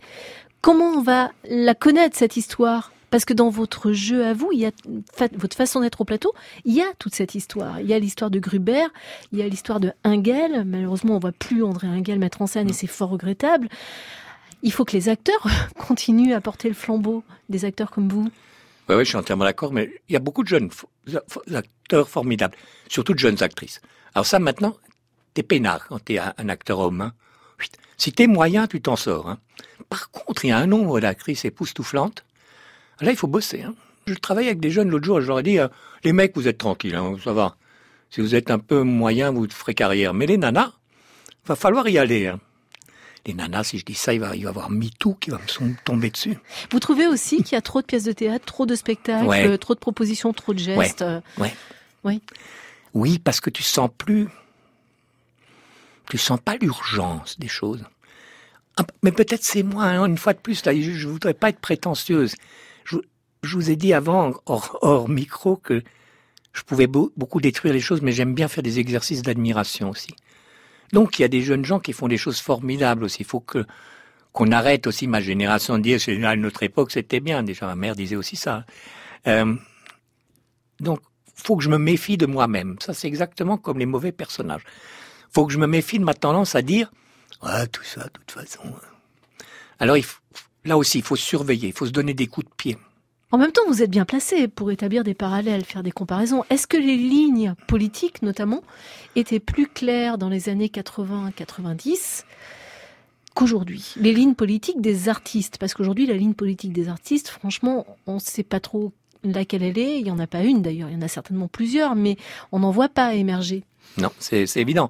comment 0.61 0.85
on 0.91 1.01
va 1.01 1.31
la 1.49 1.75
connaître, 1.75 2.17
cette 2.17 2.37
histoire? 2.37 2.91
Parce 3.09 3.23
que 3.23 3.33
dans 3.33 3.49
votre 3.49 3.93
jeu 3.93 4.25
à 4.25 4.33
vous, 4.33 4.49
il 4.51 4.59
y 4.59 4.65
a 4.65 4.71
fa- 5.15 5.29
votre 5.37 5.55
façon 5.55 5.79
d'être 5.79 6.01
au 6.01 6.03
plateau, 6.03 6.33
il 6.65 6.73
y 6.73 6.81
a 6.81 6.87
toute 6.99 7.15
cette 7.15 7.35
histoire. 7.35 7.79
Il 7.79 7.87
y 7.87 7.93
a 7.93 7.99
l'histoire 7.99 8.29
de 8.29 8.37
Gruber, 8.37 8.83
il 9.31 9.39
y 9.39 9.41
a 9.41 9.47
l'histoire 9.47 9.79
de 9.79 9.93
Ingel. 10.03 10.65
Malheureusement, 10.65 11.15
on 11.15 11.19
voit 11.19 11.31
plus 11.31 11.63
André 11.63 11.87
Ingel 11.87 12.19
mettre 12.19 12.41
en 12.41 12.47
scène 12.47 12.69
et 12.69 12.73
c'est 12.73 12.85
fort 12.87 13.09
regrettable. 13.11 13.69
Il 14.61 14.73
faut 14.73 14.83
que 14.83 14.91
les 14.91 15.07
acteurs 15.07 15.47
continuent 15.87 16.33
à 16.33 16.41
porter 16.41 16.67
le 16.67 16.73
flambeau 16.75 17.23
des 17.47 17.63
acteurs 17.63 17.91
comme 17.91 18.09
vous. 18.09 18.29
Oui, 18.89 18.95
oui, 18.95 19.03
je 19.05 19.09
suis 19.09 19.17
entièrement 19.17 19.45
d'accord, 19.45 19.71
mais 19.71 19.89
il 20.09 20.13
y 20.13 20.15
a 20.17 20.19
beaucoup 20.19 20.43
de 20.43 20.49
jeunes 20.49 20.69
acteurs 21.53 22.09
formidables, 22.09 22.55
surtout 22.89 23.13
de 23.13 23.19
jeunes 23.19 23.41
actrices. 23.41 23.81
Alors 24.15 24.25
ça, 24.25 24.39
maintenant, 24.39 24.75
t'es 25.37 25.43
peinard 25.43 25.85
quand 25.87 25.99
t'es 26.03 26.17
un, 26.17 26.33
un 26.39 26.49
acteur 26.49 26.79
homme. 26.79 27.01
hein. 27.01 27.13
Si 27.95 28.11
t'es 28.11 28.25
moyen, 28.25 28.65
tu 28.65 28.81
t'en 28.81 28.95
sors. 28.95 29.29
hein. 29.29 29.37
Par 29.87 30.09
contre, 30.09 30.45
il 30.45 30.47
y 30.47 30.51
a 30.51 30.57
un 30.57 30.65
nombre 30.65 30.99
d'actrices 30.99 31.45
époustouflantes. 31.45 32.23
Là, 33.01 33.11
il 33.11 33.17
faut 33.17 33.27
bosser. 33.27 33.61
hein. 33.61 33.75
Je 34.07 34.15
travaillais 34.15 34.47
avec 34.49 34.59
des 34.59 34.71
jeunes 34.71 34.89
l'autre 34.89 35.05
jour, 35.05 35.21
je 35.21 35.27
leur 35.27 35.39
ai 35.39 35.43
dit, 35.43 35.59
euh, 35.59 35.67
les 36.03 36.11
mecs, 36.13 36.31
vous 36.35 36.47
êtes 36.47 36.57
tranquilles, 36.57 36.95
hein, 36.95 37.15
ça 37.23 37.33
va. 37.33 37.55
Si 38.09 38.21
vous 38.21 38.33
êtes 38.33 38.49
un 38.49 38.57
peu 38.57 38.81
moyen, 38.81 39.31
vous 39.31 39.47
ferez 39.49 39.75
carrière. 39.75 40.13
Mais 40.15 40.25
les 40.25 40.37
nanas, 40.37 40.71
va 41.45 41.55
falloir 41.55 41.87
y 41.87 41.99
aller. 41.99 42.25
hein. 42.27 42.39
Les 43.27 43.33
nanas, 43.35 43.65
si 43.65 43.77
je 43.77 43.85
dis 43.85 43.93
ça, 43.93 44.13
il 44.15 44.19
va 44.21 44.35
il 44.35 44.43
va 44.43 44.47
y 44.47 44.47
avoir 44.49 44.71
MeToo 44.71 45.15
qui 45.19 45.29
va 45.29 45.37
me 45.37 45.73
tomber 45.83 46.09
dessus. 46.09 46.37
Vous 46.71 46.79
trouvez 46.79 47.05
aussi 47.05 47.43
qu'il 47.43 47.53
y 47.53 47.57
a 47.57 47.61
trop 47.61 47.81
de 47.81 47.85
pièces 47.85 48.05
de 48.05 48.13
théâtre, 48.13 48.45
trop 48.45 48.65
de 48.65 48.75
spectacles, 48.75 49.25
Ouais. 49.27 49.45
euh, 49.45 49.57
trop 49.57 49.75
de 49.75 49.79
propositions, 49.79 50.33
trop 50.33 50.53
de 50.55 50.59
gestes. 50.59 51.03
euh, 51.03 51.19
Ouais. 51.37 51.53
Oui. 52.05 52.21
Oui, 52.93 53.19
parce 53.19 53.39
que 53.41 53.49
tu 53.51 53.61
sens 53.63 53.89
plus. 53.97 54.27
Tu 56.09 56.17
sens 56.17 56.39
pas 56.39 56.55
l'urgence 56.57 57.39
des 57.39 57.47
choses. 57.47 57.83
Ah, 58.77 58.85
Mais 59.03 59.11
peut-être 59.11 59.43
c'est 59.43 59.63
moi, 59.63 59.85
hein, 59.85 60.05
une 60.05 60.17
fois 60.17 60.33
de 60.33 60.39
plus, 60.39 60.65
là, 60.65 60.73
je, 60.75 60.91
je 60.91 61.07
voudrais 61.07 61.33
pas 61.33 61.49
être 61.49 61.59
prétentieuse. 61.59 62.35
Je, 62.85 62.97
vous 63.55 63.69
ai 63.71 63.75
dit 63.75 63.93
avant, 63.93 64.33
hors, 64.45 65.09
micro, 65.09 65.57
que 65.57 65.83
je 66.53 66.63
pouvais 66.63 66.87
beau- 66.87 67.11
beaucoup 67.17 67.41
détruire 67.41 67.73
les 67.73 67.79
choses, 67.81 68.01
mais 68.01 68.11
j'aime 68.11 68.33
bien 68.33 68.47
faire 68.47 68.63
des 68.63 68.79
exercices 68.79 69.21
d'admiration 69.21 69.89
aussi. 69.89 70.15
Donc 70.93 71.19
il 71.19 71.23
y 71.23 71.25
a 71.25 71.29
des 71.29 71.41
jeunes 71.41 71.65
gens 71.65 71.79
qui 71.79 71.93
font 71.93 72.07
des 72.07 72.17
choses 72.17 72.39
formidables 72.39 73.03
aussi. 73.05 73.19
Il 73.21 73.25
faut 73.25 73.41
qu'on 73.41 74.51
arrête 74.51 74.87
aussi 74.87 75.07
ma 75.07 75.21
génération 75.21 75.77
de 75.77 75.83
dire 75.83 75.99
à 76.27 76.35
notre 76.35 76.63
époque 76.63 76.91
c'était 76.91 77.19
bien. 77.19 77.43
Déjà 77.43 77.67
ma 77.67 77.75
mère 77.75 77.95
disait 77.95 78.15
aussi 78.15 78.35
ça. 78.35 78.65
Euh, 79.27 79.55
donc 80.79 80.99
faut 81.35 81.55
que 81.57 81.63
je 81.63 81.69
me 81.69 81.77
méfie 81.77 82.17
de 82.17 82.25
moi-même. 82.25 82.77
Ça 82.79 82.93
c'est 82.93 83.07
exactement 83.07 83.57
comme 83.57 83.79
les 83.79 83.85
mauvais 83.85 84.11
personnages. 84.11 84.63
Faut 85.37 85.45
que 85.45 85.53
je 85.53 85.59
me 85.59 85.67
méfie 85.67 85.99
de 85.99 86.03
ma 86.03 86.15
tendance 86.15 86.55
à 86.55 86.63
dire 86.63 86.91
ouais 87.43 87.67
tout 87.67 87.83
ça 87.83 88.05
de 88.05 88.09
toute 88.09 88.31
façon. 88.31 88.61
Alors 89.77 89.95
il 89.95 90.01
faut- 90.01 90.19
là 90.65 90.79
aussi 90.79 90.97
il 90.97 91.03
faut 91.03 91.15
surveiller, 91.15 91.67
il 91.67 91.73
faut 91.75 91.85
se 91.85 91.91
donner 91.91 92.15
des 92.15 92.25
coups 92.25 92.47
de 92.47 92.51
pied. 92.57 92.75
En 93.31 93.37
même 93.37 93.51
temps, 93.51 93.61
vous 93.67 93.83
êtes 93.83 93.91
bien 93.91 94.03
placé 94.05 94.47
pour 94.47 94.71
établir 94.71 95.03
des 95.03 95.13
parallèles, 95.13 95.63
faire 95.63 95.83
des 95.83 95.91
comparaisons. 95.91 96.43
Est-ce 96.49 96.65
que 96.65 96.75
les 96.77 96.97
lignes 96.97 97.53
politiques, 97.67 98.23
notamment, 98.23 98.63
étaient 99.15 99.39
plus 99.39 99.67
claires 99.67 100.17
dans 100.17 100.29
les 100.29 100.49
années 100.49 100.69
80-90 100.69 102.23
qu'aujourd'hui? 103.35 103.93
Les 103.97 104.13
lignes 104.13 104.33
politiques 104.33 104.81
des 104.81 105.07
artistes, 105.07 105.59
parce 105.59 105.75
qu'aujourd'hui, 105.75 106.07
la 106.07 106.15
ligne 106.15 106.33
politique 106.33 106.73
des 106.73 106.89
artistes, 106.89 107.27
franchement, 107.27 107.85
on 108.07 108.15
ne 108.15 108.19
sait 108.19 108.41
pas 108.41 108.59
trop 108.59 108.91
laquelle 109.23 109.61
elle 109.61 109.77
est. 109.77 109.99
Il 109.99 110.03
n'y 110.05 110.11
en 110.11 110.17
a 110.19 110.25
pas 110.25 110.41
une 110.41 110.63
d'ailleurs, 110.63 110.89
il 110.89 110.93
y 110.95 110.97
en 110.97 111.01
a 111.03 111.07
certainement 111.07 111.47
plusieurs, 111.47 111.93
mais 111.95 112.17
on 112.51 112.57
n'en 112.59 112.71
voit 112.71 112.89
pas 112.89 113.13
émerger. 113.13 113.63
Non, 113.97 114.09
c'est 114.17 114.47
évident. 114.57 114.89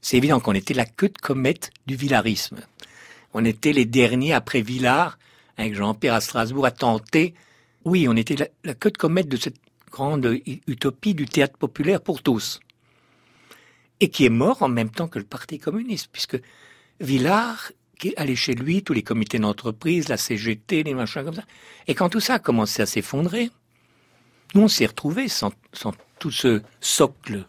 C'est 0.00 0.16
évident 0.16 0.40
qu'on 0.40 0.54
était 0.54 0.74
la 0.74 0.86
queue 0.86 1.08
de 1.08 1.18
comète 1.18 1.70
du 1.86 1.96
villarisme. 1.96 2.60
On 3.34 3.44
était 3.44 3.72
les 3.72 3.84
derniers 3.84 4.32
après 4.32 4.62
Villard, 4.62 5.18
avec 5.56 5.74
Jean-Pierre 5.74 6.14
à 6.14 6.20
Strasbourg, 6.20 6.66
à 6.66 6.70
tenter. 6.70 7.34
Oui, 7.84 8.06
on 8.08 8.16
était 8.16 8.36
la, 8.64 8.74
queue 8.74 8.90
de 8.90 8.96
comète 8.96 9.28
de 9.28 9.36
cette 9.36 9.60
grande 9.90 10.38
utopie 10.66 11.14
du 11.14 11.26
théâtre 11.26 11.58
populaire 11.58 12.00
pour 12.00 12.22
tous. 12.22 12.60
Et 14.00 14.08
qui 14.08 14.24
est 14.24 14.30
mort 14.30 14.62
en 14.62 14.68
même 14.68 14.90
temps 14.90 15.08
que 15.08 15.18
le 15.18 15.24
Parti 15.24 15.58
communiste, 15.58 16.08
puisque 16.10 16.40
Villard, 17.00 17.72
qui 17.98 18.14
allé 18.16 18.34
chez 18.34 18.54
lui, 18.54 18.82
tous 18.82 18.94
les 18.94 19.02
comités 19.02 19.38
d'entreprise, 19.38 20.08
la 20.08 20.16
CGT, 20.16 20.84
les 20.84 20.94
machins 20.94 21.24
comme 21.24 21.34
ça. 21.34 21.44
Et 21.86 21.94
quand 21.94 22.08
tout 22.08 22.20
ça 22.20 22.34
a 22.34 22.38
commencé 22.38 22.80
à 22.80 22.86
s'effondrer, 22.86 23.50
nous 24.54 24.62
on 24.62 24.68
s'est 24.68 24.86
retrouvés 24.86 25.28
sans, 25.28 25.52
sans 25.74 25.92
tout 26.18 26.30
ce 26.30 26.62
socle 26.80 27.44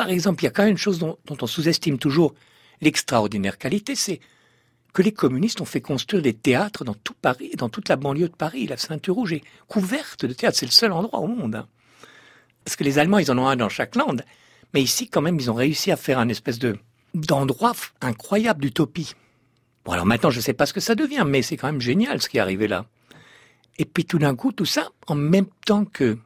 par 0.00 0.08
exemple, 0.08 0.42
il 0.42 0.46
y 0.46 0.48
a 0.48 0.50
quand 0.50 0.62
même 0.62 0.70
une 0.70 0.78
chose 0.78 0.98
dont, 0.98 1.18
on 1.28 1.46
sous-estime 1.46 1.98
toujours 1.98 2.32
l'extraordinaire 2.80 3.58
qualité, 3.58 3.94
c'est 3.94 4.18
que 4.94 5.02
les 5.02 5.12
communistes 5.12 5.60
ont 5.60 5.66
fait 5.66 5.82
construire 5.82 6.22
des 6.22 6.32
théâtres 6.32 6.84
dans 6.84 6.94
tout 6.94 7.12
Paris, 7.12 7.50
dans 7.58 7.68
toute 7.68 7.90
la 7.90 7.96
banlieue 7.96 8.30
de 8.30 8.34
Paris. 8.34 8.66
La 8.66 8.78
Ceinture 8.78 9.16
Rouge 9.16 9.34
est 9.34 9.42
couverte 9.68 10.24
de 10.24 10.32
théâtres. 10.32 10.56
C'est 10.56 10.64
le 10.64 10.72
seul 10.72 10.92
endroit 10.92 11.20
au 11.20 11.26
monde. 11.26 11.54
hein. 11.54 11.68
Parce 12.64 12.76
que 12.76 12.84
les 12.84 12.98
Allemands, 12.98 13.18
ils 13.18 13.30
en 13.30 13.36
ont 13.36 13.46
un 13.46 13.56
dans 13.56 13.68
chaque 13.68 13.94
land. 13.94 14.16
Mais 14.72 14.80
ici, 14.80 15.06
quand 15.06 15.20
même, 15.20 15.38
ils 15.38 15.50
ont 15.50 15.54
réussi 15.54 15.92
à 15.92 15.96
faire 15.96 16.18
un 16.18 16.30
espèce 16.30 16.58
de 16.58 16.78
d'endroit 17.12 17.74
incroyable 18.00 18.62
d'utopie. 18.62 19.12
Bon, 19.84 19.92
alors 19.92 20.06
maintenant, 20.06 20.30
je 20.30 20.38
ne 20.38 20.42
sais 20.42 20.54
pas 20.54 20.64
ce 20.64 20.72
que 20.72 20.80
ça 20.80 20.94
devient, 20.94 21.24
mais 21.26 21.42
c'est 21.42 21.58
quand 21.58 21.66
même 21.66 21.82
génial 21.82 22.22
ce 22.22 22.30
qui 22.30 22.38
est 22.38 22.40
arrivé 22.40 22.68
là. 22.68 22.86
Et 23.76 23.84
puis 23.84 24.06
tout 24.06 24.18
d'un 24.18 24.34
coup, 24.34 24.52
tout 24.52 24.64
ça, 24.64 24.88
en 25.08 25.14
même 25.14 25.48
temps 25.66 25.84
que 25.84 26.16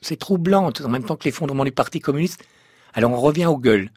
c'est 0.00 0.18
troublant, 0.18 0.72
en 0.72 0.88
même 0.88 1.04
temps 1.04 1.14
que 1.14 1.24
l'effondrement 1.26 1.64
du 1.64 1.70
Parti 1.70 2.00
communiste, 2.00 2.42
alors 2.94 3.12
on 3.12 3.20
revient 3.20 3.46
aux 3.46 3.58
gueules. 3.58 3.90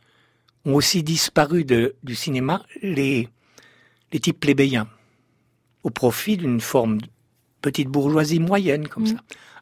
Ont 0.65 0.75
aussi 0.75 1.03
disparu 1.03 1.65
de, 1.65 1.95
du 2.03 2.15
cinéma 2.15 2.63
les, 2.81 3.27
les 4.13 4.19
types 4.19 4.39
plébéiens, 4.39 4.87
au 5.83 5.89
profit 5.89 6.37
d'une 6.37 6.61
forme 6.61 7.01
de 7.01 7.07
petite 7.61 7.89
bourgeoisie 7.89 8.39
moyenne, 8.39 8.87
comme 8.87 9.05
ça. 9.05 9.15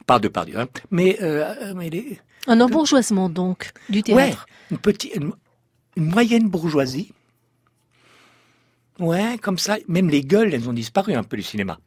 Pas 0.05 0.19
de 0.19 0.27
par 0.27 0.45
hein. 0.55 0.67
mais, 0.91 1.17
euh, 1.21 1.73
mais 1.75 1.89
les, 1.89 2.19
Un 2.47 2.59
embourgeoisement, 2.61 3.29
donc, 3.29 3.71
du 3.89 3.99
Ouais, 3.99 4.03
théâtre. 4.03 4.45
une 4.69 4.77
petite, 4.77 5.15
une, 5.15 5.31
une 5.95 6.05
moyenne 6.05 6.49
bourgeoisie. 6.49 7.11
Ouais, 8.99 9.37
comme 9.41 9.57
ça. 9.57 9.77
Même 9.87 10.09
les 10.09 10.21
gueules, 10.21 10.53
elles 10.53 10.69
ont 10.69 10.73
disparu 10.73 11.13
un 11.13 11.23
peu 11.23 11.37
du 11.37 11.43
cinéma. 11.43 11.79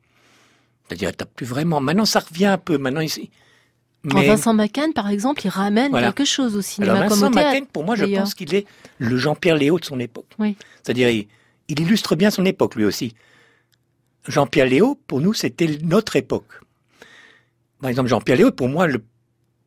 C'est-à-dire, 0.86 1.14
t'as 1.16 1.26
plus 1.26 1.46
vraiment. 1.46 1.80
Maintenant, 1.80 2.04
ça 2.04 2.20
revient 2.20 2.46
un 2.46 2.58
peu. 2.58 2.78
Maintenant, 2.78 3.00
ici. 3.00 3.30
En 4.12 4.20
Vincent 4.22 4.52
Macane, 4.54 4.92
par 4.92 5.08
exemple, 5.08 5.42
il 5.44 5.48
ramène 5.48 5.90
Voilà. 5.90 6.12
quelque 6.12 6.26
chose 6.26 6.56
au 6.56 6.60
cinéma 6.62 6.92
Alors 6.94 7.08
comme 7.08 7.18
Vincent. 7.20 7.34
Macaigne, 7.34 7.64
pour 7.72 7.84
moi, 7.84 7.96
je 7.96 8.04
pense 8.04 8.34
qu'il 8.34 8.54
est 8.54 8.66
le 8.98 9.16
Jean-Pierre 9.16 9.56
Léo 9.56 9.78
de 9.78 9.84
son 9.84 9.98
époque. 9.98 10.26
Oui. 10.38 10.56
C'est-à-dire, 10.82 11.08
il, 11.08 11.26
il 11.68 11.80
illustre 11.80 12.14
bien 12.16 12.30
son 12.30 12.44
époque, 12.44 12.74
lui 12.74 12.84
aussi. 12.84 13.14
Jean-Pierre 14.28 14.66
Léo, 14.66 14.98
pour 15.06 15.20
nous, 15.20 15.32
c'était 15.34 15.78
notre 15.82 16.16
époque. 16.16 16.48
Par 17.80 17.90
exemple, 17.90 18.08
Jean-Pierre 18.08 18.38
Léo 18.38 18.50
pour 18.52 18.68
moi 18.68 18.86
le 18.86 19.02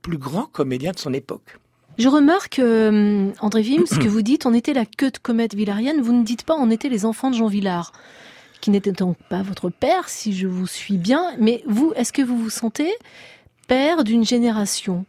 plus 0.02 0.18
grand 0.18 0.46
comédien 0.46 0.92
de 0.92 1.00
son 1.00 1.14
époque. 1.14 1.58
Je 1.98 2.08
remarque, 2.08 2.60
euh, 2.60 3.32
André 3.40 3.62
Wim, 3.62 3.86
ce 3.88 3.96
que 4.00 4.08
vous 4.08 4.22
dites, 4.22 4.46
on 4.46 4.54
était 4.54 4.74
la 4.74 4.86
queue 4.86 5.12
de 5.12 5.18
comète 5.18 5.56
villarienne. 5.56 6.02
Vous 6.02 6.14
ne 6.14 6.24
dites 6.24 6.44
pas 6.44 6.56
on 6.56 6.70
était 6.70 6.90
les 6.90 7.06
enfants 7.06 7.30
de 7.32 7.36
Jean 7.36 7.48
Villard, 7.48 7.92
qui 8.62 8.70
n'était 8.72 8.92
donc 8.92 9.18
pas 9.30 9.42
votre 9.42 9.70
père, 9.70 10.10
si 10.10 10.34
je 10.36 10.48
vous 10.48 10.68
suis 10.68 10.98
bien. 10.98 11.24
Mais 11.40 11.64
vous, 11.68 11.94
est-ce 11.96 12.14
que 12.14 12.22
vous 12.22 12.38
vous 12.38 12.50
sentez 12.52 12.92
père 13.68 14.06
d'une 14.06 14.24
génération 14.24 15.06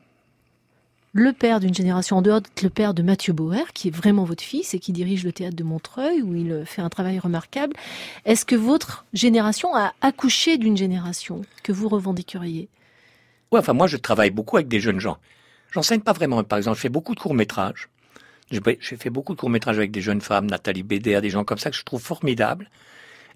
Le 1.13 1.33
père 1.33 1.61
d'une 1.61 1.75
génération, 1.75 2.17
en 2.17 2.23
dehors 2.23 2.41
d'être 2.41 2.63
le 2.63 2.71
père 2.71 2.93
de 2.93 3.03
Mathieu 3.03 3.33
Bauer, 3.33 3.73
qui 3.73 3.89
est 3.89 3.95
vraiment 3.95 4.25
votre 4.25 4.43
fils 4.43 4.75
et 4.75 4.81
qui 4.81 4.93
dirige 4.93 5.25
le 5.25 5.33
théâtre 5.33 5.55
de 5.57 5.63
Montreuil, 5.63 6.23
où 6.23 6.35
il 6.35 6.65
fait 6.67 6.83
un 6.83 6.89
travail 6.89 7.21
remarquable. 7.21 7.75
Est-ce 8.25 8.45
que 8.45 8.57
votre 8.57 9.07
génération 9.15 9.75
a 9.77 9.95
accouché 10.01 10.59
d'une 10.59 10.77
génération 10.77 11.43
que 11.63 11.71
vous 11.71 11.89
revendiqueriez? 11.89 12.69
Ouais, 13.53 13.61
enfin, 13.61 13.75
moi, 13.75 13.87
je 13.87 13.97
travaille 13.97 14.31
beaucoup 14.31 14.57
avec 14.57 14.69
des 14.69 14.81
jeunes 14.81 15.01
gens. 15.01 15.19
J'enseigne 15.71 16.01
pas 16.01 16.13
vraiment. 16.13 16.43
Par 16.43 16.59
exemple, 16.59 16.77
je 16.77 16.83
fais 16.83 16.89
beaucoup 16.89 17.15
de 17.15 17.21
courts-métrages. 17.21 17.89
J'ai 18.51 18.97
fait 18.97 19.11
beaucoup 19.11 19.35
de 19.35 19.41
courts-métrages 19.41 19.79
avec 19.79 19.93
des 19.93 20.01
jeunes 20.01 20.21
femmes, 20.21 20.47
Nathalie 20.47 20.83
Bédère, 20.83 21.23
des 21.23 21.31
gens 21.31 21.45
comme 21.45 21.59
ça 21.59 21.71
que 21.71 21.77
je 21.77 21.85
trouve 21.85 22.03
formidables. 22.03 22.71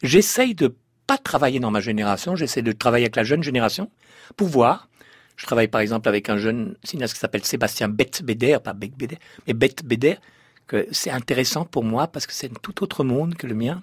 J'essaye 0.02 0.54
de 0.54 0.74
pas 1.06 1.18
travailler 1.18 1.60
dans 1.60 1.70
ma 1.70 1.80
génération, 1.80 2.34
j'essaie 2.34 2.62
de 2.62 2.72
travailler 2.72 3.04
avec 3.04 3.16
la 3.16 3.24
jeune 3.24 3.42
génération 3.42 3.90
pour 4.36 4.48
voir. 4.48 4.88
Je 5.36 5.46
travaille 5.46 5.68
par 5.68 5.80
exemple 5.80 6.08
avec 6.08 6.28
un 6.28 6.36
jeune 6.36 6.76
cinéaste 6.84 7.14
qui 7.14 7.20
s'appelle 7.20 7.44
Sébastien 7.44 7.88
Bette 7.88 8.22
Bédère, 8.22 8.62
pas 8.62 8.74
Beck 8.74 8.96
Bédère, 8.96 9.18
mais 9.46 9.54
Bette 9.54 9.84
Bédère, 9.84 10.20
que 10.66 10.86
c'est 10.92 11.10
intéressant 11.10 11.64
pour 11.64 11.84
moi 11.84 12.06
parce 12.06 12.26
que 12.26 12.32
c'est 12.32 12.50
un 12.50 12.60
tout 12.62 12.82
autre 12.82 13.04
monde 13.04 13.34
que 13.34 13.46
le 13.46 13.54
mien. 13.54 13.82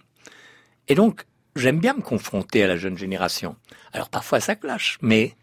Et 0.88 0.96
donc, 0.96 1.26
j'aime 1.56 1.80
bien 1.80 1.94
me 1.94 2.02
confronter 2.02 2.64
à 2.64 2.68
la 2.68 2.78
jeune 2.78 2.98
génération. 2.98 3.56
Alors 3.94 4.10
parfois 4.10 4.40
ça 4.40 4.56
clash, 4.56 4.98
mais 5.02 5.36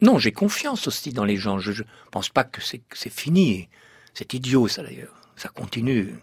non, 0.00 0.18
j'ai 0.18 0.32
confiance 0.32 0.86
aussi 0.86 1.12
dans 1.12 1.24
les 1.24 1.36
gens. 1.36 1.58
Je, 1.58 1.72
je 1.72 1.82
pense 2.10 2.28
pas 2.28 2.44
que 2.44 2.60
c'est 2.62 3.10
fini. 3.10 3.68
C'est 4.14 4.32
idiot 4.34 4.68
ça 4.68 4.82
d'ailleurs. 4.82 5.14
Ça 5.36 5.48
continue. 5.48 6.14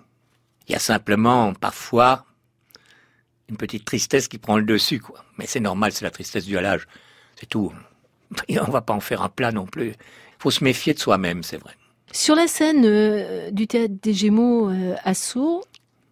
Il 0.68 0.74
y 0.74 0.76
a 0.76 0.80
simplement 0.80 1.54
parfois 1.54 2.26
une 3.50 3.58
petite 3.58 3.86
tristesse 3.86 4.28
qui 4.28 4.38
prend 4.38 4.58
le 4.58 4.66
dessus, 4.66 5.00
quoi. 5.00 5.24
Mais 5.38 5.48
c'est 5.48 5.60
normal, 5.60 5.92
c'est 5.92 6.04
la 6.04 6.12
tristesse 6.12 6.46
due 6.46 6.58
à 6.58 6.62
l'âge. 6.62 6.88
C'est 7.40 7.48
tout. 7.48 7.74
Et 8.48 8.60
on 8.60 8.70
va 8.70 8.82
pas 8.82 8.94
en 8.94 9.00
faire 9.00 9.22
un 9.22 9.30
plat 9.30 9.52
non 9.52 9.66
plus. 9.66 9.90
Il 9.90 9.96
faut 10.40 10.52
se 10.52 10.64
méfier 10.64 10.94
de 10.94 11.00
soi-même, 11.00 11.44
c'est 11.44 11.58
vrai. 11.58 11.74
Sur 12.12 12.36
la 12.36 12.48
scène 12.48 12.84
euh, 12.86 13.52
du 13.52 13.68
théâtre 13.68 13.96
des 14.02 14.14
Gémeaux 14.14 14.70
euh, 14.70 14.96
à 15.04 15.14
Sceaux, 15.14 15.64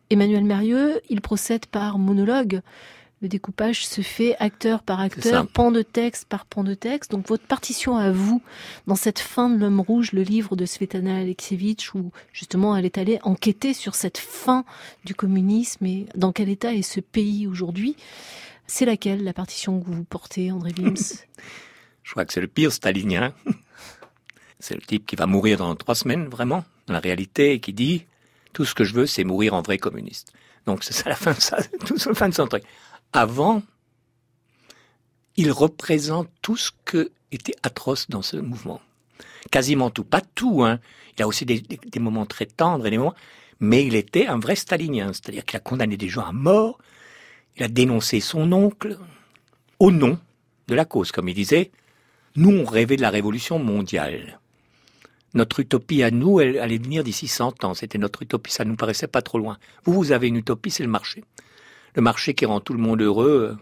Emmanuel 0.09 0.43
Mérieux, 0.43 1.01
il 1.09 1.21
procède 1.21 1.65
par 1.65 1.97
monologue. 1.97 2.61
Le 3.21 3.29
découpage 3.29 3.87
se 3.87 4.01
fait 4.01 4.35
acteur 4.39 4.83
par 4.83 4.99
acteur, 4.99 5.47
pan 5.47 5.71
de 5.71 5.81
texte 5.81 6.27
par 6.27 6.45
pan 6.45 6.63
de 6.63 6.73
texte. 6.73 7.11
Donc 7.11 7.27
votre 7.27 7.45
partition 7.45 7.95
à 7.95 8.11
vous, 8.11 8.41
dans 8.87 8.95
cette 8.95 9.19
fin 9.19 9.49
de 9.49 9.57
l'homme 9.57 9.79
rouge, 9.79 10.11
le 10.11 10.21
livre 10.21 10.55
de 10.55 10.65
Svetlana 10.65 11.17
Alexievitch, 11.17 11.95
où 11.95 12.11
justement 12.33 12.75
elle 12.75 12.85
est 12.85 12.97
allée 12.97 13.19
enquêter 13.23 13.73
sur 13.73 13.95
cette 13.95 14.17
fin 14.17 14.65
du 15.05 15.15
communisme 15.15 15.85
et 15.85 16.05
dans 16.15 16.33
quel 16.33 16.49
état 16.49 16.73
est 16.73 16.81
ce 16.81 16.99
pays 16.99 17.47
aujourd'hui, 17.47 17.95
c'est 18.67 18.85
laquelle 18.85 19.23
la 19.23 19.33
partition 19.33 19.79
que 19.79 19.89
vous 19.89 20.03
portez, 20.03 20.51
André 20.51 20.71
Wims 20.77 20.93
Je 22.05 22.11
crois 22.11 22.23
que 22.23 22.31
c'est 22.31 22.39
le 22.41 22.47
pire 22.47 22.71
stalinien. 22.71 23.33
C'est 24.59 24.75
le 24.75 24.81
type 24.81 25.05
qui 25.05 25.15
va 25.17 25.25
mourir 25.25 25.57
dans 25.57 25.75
trois 25.75 25.95
semaines, 25.95 26.27
vraiment, 26.27 26.63
dans 26.87 26.93
la 26.93 26.99
réalité, 27.01 27.51
et 27.53 27.59
qui 27.59 27.73
dit 27.73 28.05
tout 28.53 28.63
ce 28.63 28.73
que 28.73 28.83
je 28.85 28.93
veux, 28.93 29.05
c'est 29.05 29.23
mourir 29.25 29.53
en 29.53 29.61
vrai 29.61 29.77
communiste. 29.77 30.31
Donc 30.65 30.83
c'est 30.83 30.93
ça 30.93 31.09
la 31.09 31.15
fin 31.15 31.33
de 31.33 31.41
ça, 31.41 31.57
tout 31.85 31.95
la 32.05 32.13
fin 32.13 32.29
de 32.29 32.33
son 32.33 32.47
truc. 32.47 32.63
Avant, 33.11 33.61
il 35.35 35.51
représente 35.51 36.29
tout 36.41 36.55
ce 36.55 36.71
que 36.85 37.11
était 37.31 37.55
atroce 37.63 38.07
dans 38.09 38.21
ce 38.21 38.37
mouvement. 38.37 38.79
Quasiment 39.51 39.89
tout, 39.89 40.05
pas 40.05 40.21
tout. 40.21 40.63
Hein. 40.63 40.79
Il 41.17 41.23
a 41.23 41.27
aussi 41.27 41.45
des, 41.45 41.59
des- 41.59 41.77
des 41.85 41.99
moments 41.99 42.25
très 42.25 42.45
tendres 42.45 42.87
et 42.87 42.89
des 42.91 42.97
moments, 42.97 43.15
mais 43.59 43.85
il 43.85 43.95
était 43.95 44.27
un 44.27 44.39
vrai 44.39 44.55
stalinien, 44.55 45.11
c'est-à-dire 45.11 45.43
qu'il 45.45 45.57
a 45.57 45.59
condamné 45.59 45.97
des 45.97 46.07
gens 46.09 46.25
à 46.25 46.31
mort. 46.31 46.79
Il 47.57 47.63
a 47.63 47.67
dénoncé 47.67 48.19
son 48.21 48.51
oncle 48.53 48.97
au 49.79 49.91
nom 49.91 50.17
de 50.67 50.75
la 50.75 50.85
cause, 50.85 51.11
comme 51.11 51.27
il 51.29 51.35
disait. 51.35 51.71
Nous, 52.37 52.49
on 52.49 52.65
rêvait 52.65 52.97
de 52.97 53.01
la 53.01 53.09
révolution 53.09 53.59
mondiale. 53.59 54.39
Notre 55.33 55.61
utopie 55.61 56.03
à 56.03 56.11
nous, 56.11 56.41
elle 56.41 56.59
allait 56.59 56.77
venir 56.77 57.03
d'ici 57.03 57.27
100 57.27 57.63
ans. 57.63 57.73
C'était 57.73 57.97
notre 57.97 58.23
utopie, 58.23 58.51
ça 58.51 58.65
nous 58.65 58.75
paraissait 58.75 59.07
pas 59.07 59.21
trop 59.21 59.37
loin. 59.37 59.57
Vous, 59.85 59.93
vous 59.93 60.11
avez 60.11 60.27
une 60.27 60.35
utopie, 60.35 60.71
c'est 60.71 60.83
le 60.83 60.89
marché. 60.89 61.23
Le 61.93 62.01
marché 62.01 62.33
qui 62.33 62.45
rend 62.45 62.59
tout 62.59 62.73
le 62.73 62.79
monde 62.79 63.01
heureux. 63.01 63.57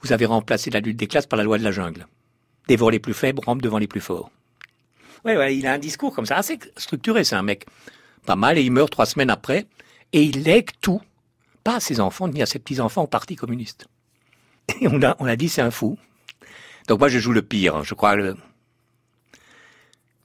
Vous 0.00 0.12
avez 0.12 0.26
remplacé 0.26 0.70
la 0.70 0.80
lutte 0.80 0.96
des 0.96 1.08
classes 1.08 1.26
par 1.26 1.36
la 1.36 1.44
loi 1.44 1.58
de 1.58 1.64
la 1.64 1.72
jungle. 1.72 2.06
Dévore 2.68 2.92
les 2.92 3.00
plus 3.00 3.14
faibles, 3.14 3.42
rampe 3.44 3.62
devant 3.62 3.78
les 3.78 3.88
plus 3.88 4.00
forts. 4.00 4.30
Ouais, 5.24 5.36
ouais, 5.36 5.56
il 5.56 5.66
a 5.66 5.72
un 5.72 5.78
discours 5.78 6.14
comme 6.14 6.26
ça, 6.26 6.36
assez 6.36 6.58
structuré, 6.76 7.24
c'est 7.24 7.36
un 7.36 7.42
mec. 7.42 7.66
Pas 8.26 8.36
mal, 8.36 8.58
et 8.58 8.62
il 8.62 8.70
meurt 8.70 8.90
trois 8.90 9.06
semaines 9.06 9.30
après, 9.30 9.66
et 10.12 10.22
il 10.22 10.42
lègue 10.42 10.70
tout, 10.80 11.00
pas 11.64 11.76
à 11.76 11.80
ses 11.80 12.00
enfants, 12.00 12.28
ni 12.28 12.42
à 12.42 12.46
ses 12.46 12.58
petits-enfants 12.58 13.04
au 13.04 13.06
Parti 13.06 13.34
communiste. 13.34 13.86
Et 14.80 14.88
on 14.88 15.02
a, 15.02 15.16
on 15.18 15.26
a 15.26 15.36
dit, 15.36 15.48
c'est 15.48 15.62
un 15.62 15.70
fou. 15.70 15.98
Donc 16.88 17.00
moi, 17.00 17.08
je 17.08 17.18
joue 17.18 17.32
le 17.32 17.42
pire, 17.42 17.76
hein, 17.76 17.82
je 17.84 17.94
crois. 17.94 18.16
Le... 18.16 18.36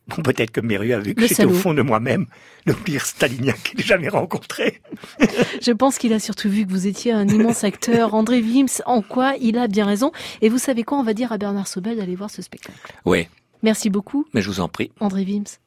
Bon, 0.08 0.22
peut-être 0.24 0.52
que 0.52 0.62
Méru 0.62 0.93
a 0.93 1.00
vu 1.00 1.13
que 1.13 1.28
j'étais 1.28 1.45
au 1.45 1.54
fond 1.54 1.74
de 1.74 1.82
moi-même 1.82 2.26
le 2.65 2.74
pire 2.74 3.06
stalinien 3.06 3.54
qu'il 3.63 3.80
ait 3.80 3.84
jamais 3.84 4.10
rencontré. 4.10 4.82
Je 5.62 5.72
pense 5.72 5.98
qu'il 5.98 6.13
a 6.13 6.19
surtout 6.19 6.50
vu 6.50 6.65
que 6.65 6.72
vous 6.72 6.88
étiez 6.88 7.12
un 7.12 7.28
immense 7.28 7.63
acteur. 7.63 8.13
André 8.13 8.41
Wims, 8.41 8.82
en 8.86 9.02
quoi 9.02 9.36
il 9.39 9.58
a 9.58 9.67
bien 9.67 9.86
raison. 9.86 10.12
Et 10.41 10.50
vous 10.50 10.58
savez 10.58 10.84
quoi 10.84 10.98
On 10.98 11.04
va 11.04 11.13
dire 11.13 11.32
à 11.32 11.38
Bernard 11.38 11.67
Sobel 11.67 11.98
d'aller 11.98 12.15
voir 12.15 12.30
ce 12.30 12.41
spectacle. 12.41 12.78
Oui, 13.06 13.28
Merci 13.62 13.89
beaucoup, 13.89 14.26
mais 14.34 14.41
je 14.41 14.50
vous 14.50 14.60
en 14.62 14.69
prie. 14.69 14.91
André 15.00 15.24
Wims. 15.24 15.58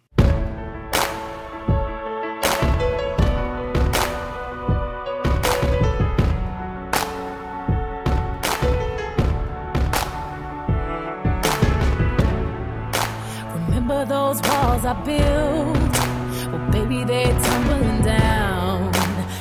I 14.92 14.94
built? 15.06 15.94
Well, 16.52 16.70
baby, 16.70 17.04
they're 17.04 17.32
tumbling 17.40 18.02
down. 18.04 18.92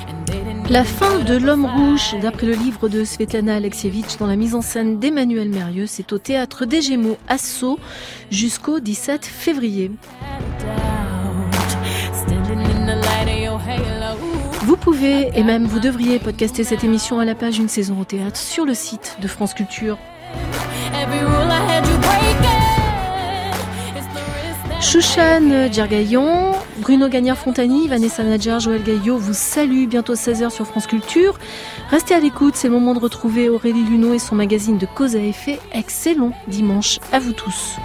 And 0.07 0.25
they 0.25 0.43
didn't 0.45 0.69
La 0.69 0.85
fin 0.85 1.19
de 1.19 1.35
L'Homme 1.35 1.65
Rouge, 1.65 2.15
d'après 2.21 2.47
le 2.47 2.53
livre 2.53 2.87
de 2.87 3.03
Svetlana 3.03 3.55
Alexievitch, 3.55 4.15
dans 4.17 4.27
la 4.27 4.37
mise 4.37 4.55
en 4.55 4.61
scène 4.61 4.99
d'Emmanuel 4.99 5.49
Mérieux, 5.49 5.87
c'est 5.87 6.13
au 6.13 6.19
théâtre 6.19 6.65
des 6.65 6.81
Gémeaux 6.81 7.17
à 7.27 7.37
Sceaux 7.37 7.79
jusqu'au 8.29 8.79
17 8.79 9.25
février. 9.25 9.91
Vous 14.61 14.77
pouvez, 14.77 15.37
et 15.37 15.43
même 15.43 15.65
vous 15.65 15.79
devriez, 15.79 16.19
podcaster 16.19 16.63
cette 16.63 16.85
émission 16.85 17.19
à 17.19 17.25
la 17.25 17.35
page 17.35 17.57
Une 17.57 17.67
saison 17.67 17.99
au 17.99 18.05
théâtre 18.05 18.37
sur 18.37 18.65
le 18.65 18.73
site 18.73 19.17
de 19.21 19.27
France 19.27 19.53
Culture. 19.53 19.97
Chouchan 24.81 25.69
Djergaillon, 25.71 26.53
Bruno 26.79 27.07
Gagnard-Fontani, 27.07 27.87
Vanessa 27.87 28.23
Nadjar, 28.23 28.59
Joël 28.59 28.81
Gaillot 28.81 29.17
vous 29.17 29.33
saluent 29.33 29.87
bientôt 29.87 30.15
16h 30.15 30.49
sur 30.49 30.65
France 30.65 30.87
Culture. 30.87 31.37
Restez 31.91 32.15
à 32.15 32.19
l'écoute, 32.19 32.55
c'est 32.55 32.67
le 32.67 32.73
moment 32.73 32.95
de 32.95 32.99
retrouver 32.99 33.47
Aurélie 33.47 33.83
Luneau 33.83 34.15
et 34.15 34.19
son 34.19 34.33
magazine 34.35 34.79
de 34.79 34.87
cause 34.87 35.15
à 35.15 35.19
effet. 35.19 35.59
Excellent 35.71 36.31
dimanche 36.47 36.99
à 37.11 37.19
vous 37.19 37.33
tous. 37.33 37.77